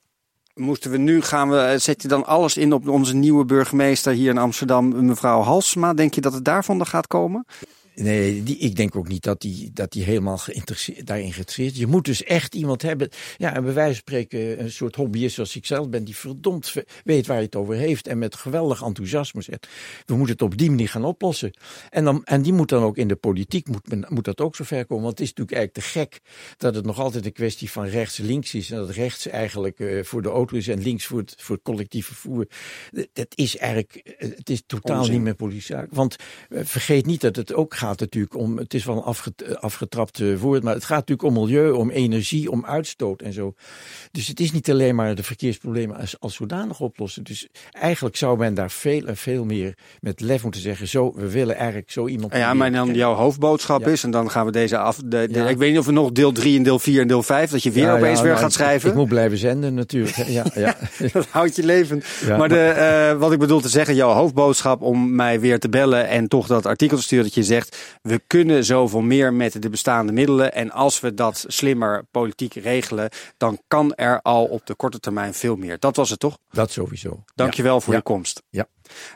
moesten 0.54 0.90
we 0.90 0.96
nu 0.96 1.20
gaan 1.20 1.50
we, 1.50 1.74
zet 1.78 2.02
je 2.02 2.08
dan 2.08 2.26
alles 2.26 2.56
in 2.56 2.72
op 2.72 2.88
onze 2.88 3.14
nieuwe 3.14 3.44
burgemeester 3.44 4.12
hier 4.12 4.30
in 4.30 4.38
Amsterdam, 4.38 5.06
mevrouw 5.06 5.40
Halsma. 5.40 5.94
Denk 5.94 6.14
je 6.14 6.20
dat 6.20 6.32
het 6.32 6.44
daarvan 6.44 6.86
gaat 6.86 7.06
komen? 7.06 7.46
Nee, 7.94 8.42
die, 8.42 8.56
ik 8.58 8.76
denk 8.76 8.96
ook 8.96 9.08
niet 9.08 9.22
dat 9.22 9.40
die, 9.40 9.70
dat 9.72 9.92
die 9.92 10.04
helemaal 10.04 10.38
geïnteresseerd, 10.38 11.06
daarin 11.06 11.32
geïnteresseerd 11.32 11.72
is. 11.72 11.78
Je 11.78 11.86
moet 11.86 12.04
dus 12.04 12.22
echt 12.22 12.54
iemand 12.54 12.82
hebben, 12.82 13.08
ja, 13.36 13.54
en 13.54 13.64
bij 13.64 13.72
wijze 13.72 13.92
van 13.92 14.00
spreken 14.00 14.60
een 14.60 14.72
soort 14.72 14.96
hobbyist 14.96 15.34
zoals 15.34 15.56
ik 15.56 15.66
zelf 15.66 15.88
ben, 15.88 16.04
die 16.04 16.16
verdomd 16.16 16.74
weet 17.04 17.26
waar 17.26 17.36
hij 17.36 17.44
het 17.44 17.56
over 17.56 17.74
heeft 17.74 18.06
en 18.06 18.18
met 18.18 18.34
geweldig 18.34 18.82
enthousiasme 18.82 19.42
zegt, 19.42 19.68
we 20.06 20.14
moeten 20.14 20.32
het 20.32 20.42
op 20.42 20.58
die 20.58 20.70
manier 20.70 20.88
gaan 20.88 21.04
oplossen. 21.04 21.54
En, 21.90 22.04
dan, 22.04 22.24
en 22.24 22.42
die 22.42 22.52
moet 22.52 22.68
dan 22.68 22.82
ook 22.82 22.96
in 22.96 23.08
de 23.08 23.16
politiek, 23.16 23.68
moet, 23.68 23.88
men, 23.88 24.06
moet 24.08 24.24
dat 24.24 24.40
ook 24.40 24.56
zo 24.56 24.64
ver 24.64 24.86
komen. 24.86 25.04
Want 25.04 25.18
het 25.18 25.28
is 25.28 25.34
natuurlijk 25.34 25.56
eigenlijk 25.56 25.86
te 25.86 25.98
gek 25.98 26.20
dat 26.56 26.74
het 26.74 26.84
nog 26.84 26.98
altijd 26.98 27.24
een 27.26 27.32
kwestie 27.32 27.70
van 27.70 27.86
rechts-links 27.86 28.54
is 28.54 28.70
en 28.70 28.76
dat 28.76 28.90
rechts 28.90 29.26
eigenlijk 29.26 29.78
uh, 29.78 30.04
voor 30.04 30.22
de 30.22 30.28
auto 30.28 30.56
is 30.56 30.68
en 30.68 30.82
links 30.82 31.06
voor 31.06 31.18
het, 31.18 31.34
voor 31.38 31.54
het 31.54 31.64
collectief 31.64 32.06
vervoer. 32.06 32.46
Dat 33.12 33.26
is 33.34 33.56
eigenlijk, 33.56 34.16
het 34.16 34.50
is 34.50 34.62
totaal 34.66 34.98
Onzin. 34.98 35.14
niet 35.14 35.22
meer 35.22 35.34
politiek. 35.34 35.50
Want 35.90 36.16
uh, 36.48 36.60
vergeet 36.64 37.06
niet 37.06 37.20
dat 37.20 37.36
het 37.36 37.54
ook 37.54 37.74
gaat 37.82 38.00
natuurlijk 38.00 38.36
om, 38.36 38.56
het 38.56 38.74
is 38.74 38.84
wel 38.84 38.96
een 38.96 39.02
afget, 39.02 39.60
afgetrapt 39.60 40.18
uh, 40.18 40.38
woord, 40.38 40.62
maar 40.62 40.74
het 40.74 40.84
gaat 40.84 41.08
natuurlijk 41.08 41.28
om 41.28 41.42
milieu, 41.42 41.70
om 41.70 41.90
energie, 41.90 42.50
om 42.50 42.64
uitstoot 42.66 43.22
en 43.22 43.32
zo. 43.32 43.54
Dus 44.10 44.26
het 44.28 44.40
is 44.40 44.52
niet 44.52 44.70
alleen 44.70 44.94
maar 44.94 45.14
de 45.14 45.22
verkeersproblemen 45.22 45.96
als, 45.96 46.20
als 46.20 46.34
zodanig 46.34 46.80
oplossen. 46.80 47.24
Dus 47.24 47.48
eigenlijk 47.70 48.16
zou 48.16 48.38
men 48.38 48.54
daar 48.54 48.70
veel 48.70 49.06
en 49.06 49.16
veel 49.16 49.44
meer 49.44 49.74
met 50.00 50.20
lef 50.20 50.42
moeten 50.42 50.60
zeggen, 50.60 50.88
zo, 50.88 51.12
we 51.14 51.30
willen 51.30 51.56
eigenlijk 51.56 51.90
zo 51.90 52.06
iemand... 52.06 52.32
Ja, 52.32 52.54
maar 52.54 52.72
dan 52.72 52.94
jouw 52.94 53.14
hoofdboodschap 53.14 53.80
ja. 53.80 53.90
is, 53.90 54.04
en 54.04 54.10
dan 54.10 54.30
gaan 54.30 54.46
we 54.46 54.52
deze 54.52 54.78
af... 54.78 54.96
De, 54.96 55.08
de, 55.08 55.28
ja. 55.30 55.48
Ik 55.48 55.58
weet 55.58 55.70
niet 55.70 55.78
of 55.78 55.86
we 55.86 55.92
nog 55.92 56.12
deel 56.12 56.32
3 56.32 56.56
en 56.56 56.62
deel 56.62 56.78
4 56.78 57.00
en 57.00 57.08
deel 57.08 57.22
5, 57.22 57.50
dat 57.50 57.62
je 57.62 57.70
weer 57.70 57.84
ja, 57.84 57.96
opeens 57.96 58.20
weer 58.20 58.30
nou, 58.30 58.42
gaat 58.42 58.52
schrijven. 58.52 58.88
Ik, 58.88 58.94
ik, 58.94 59.00
moet 59.00 59.08
blijven 59.08 59.38
zenden 59.38 59.74
natuurlijk. 59.74 60.16
ja, 60.16 60.44
ja. 60.54 60.76
dat 61.12 61.26
houdt 61.30 61.56
je 61.56 61.64
leven. 61.64 62.02
maar 62.38 62.48
de, 62.48 63.10
uh, 63.12 63.18
wat 63.20 63.32
ik 63.32 63.38
bedoel 63.38 63.60
te 63.60 63.68
zeggen, 63.68 63.94
jouw 63.94 64.12
hoofdboodschap 64.12 64.82
om 64.82 65.14
mij 65.14 65.40
weer 65.40 65.58
te 65.58 65.68
bellen 65.68 66.08
en 66.08 66.28
toch 66.28 66.46
dat 66.46 66.66
artikel 66.66 66.96
te 66.96 67.02
sturen 67.02 67.24
dat 67.24 67.34
je 67.34 67.42
zegt, 67.42 67.71
we 68.02 68.22
kunnen 68.26 68.64
zoveel 68.64 69.00
meer 69.00 69.32
met 69.32 69.62
de 69.62 69.68
bestaande 69.68 70.12
middelen. 70.12 70.52
En 70.52 70.70
als 70.70 71.00
we 71.00 71.14
dat 71.14 71.44
slimmer 71.48 72.04
politiek 72.10 72.54
regelen, 72.54 73.10
dan 73.36 73.60
kan 73.68 73.94
er 73.94 74.20
al 74.22 74.44
op 74.44 74.66
de 74.66 74.74
korte 74.74 75.00
termijn 75.00 75.34
veel 75.34 75.56
meer. 75.56 75.78
Dat 75.78 75.96
was 75.96 76.10
het 76.10 76.20
toch? 76.20 76.38
Dat 76.50 76.70
sowieso. 76.70 77.24
Dankjewel 77.34 77.74
ja. 77.74 77.80
voor 77.80 77.92
ja. 77.92 77.98
je 77.98 78.04
komst. 78.04 78.42
Ja. 78.50 78.66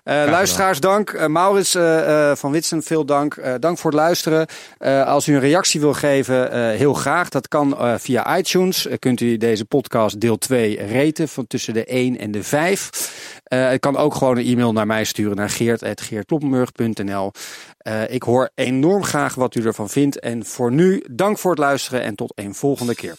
Uh, 0.05 0.15
luisteraars, 0.31 0.81
dank. 0.81 1.11
Uh, 1.11 1.27
Maurits 1.27 1.75
uh, 1.75 2.35
van 2.35 2.53
Witsen, 2.53 2.83
veel 2.83 3.05
dank. 3.05 3.43
dank 3.61 3.79
voor 3.79 3.91
het 3.91 4.01
luisteren. 4.01 4.47
als 5.07 5.29
u 5.29 5.35
een 5.35 5.41
reactie 5.41 5.81
wil 5.81 5.93
geven, 5.93 6.71
heel 6.77 6.95
graag. 6.95 7.29
Dat 7.29 7.49
kan 7.49 7.77
via 8.01 8.39
iTunes. 8.39 8.89
kunt 8.99 9.21
u 9.21 9.37
deze 9.37 9.65
podcast 9.65 10.21
deel 10.21 10.39
2 10.39 10.83
reten 10.83 11.29
van 11.29 11.47
tussen 11.47 11.75
de 11.75 11.85
1 11.85 12.19
en 12.19 12.31
de 12.31 12.43
5. 12.43 13.41
het 13.45 13.81
kan 13.81 13.97
ook 13.97 14.15
gewoon 14.15 14.37
een 14.37 14.47
e-mail 14.47 14.73
naar 14.73 14.87
mij 14.87 15.05
sturen 15.05 15.37
naar 15.37 15.51
geert.geertkloppenburg.nl. 15.51 17.33
ik 18.09 18.23
hoor 18.23 18.51
enorm 18.55 19.05
graag 19.05 19.35
wat 19.35 19.55
u 19.55 19.65
ervan 19.65 19.89
vindt. 19.89 20.21
En 20.21 20.45
voor 20.45 20.73
nu, 20.73 21.05
dank 21.11 21.39
voor 21.39 21.51
het 21.51 21.61
luisteren 21.61 22.03
en 22.03 22.15
tot 22.15 22.33
een 22.35 22.55
volgende 22.55 22.95
keer. 22.95 23.15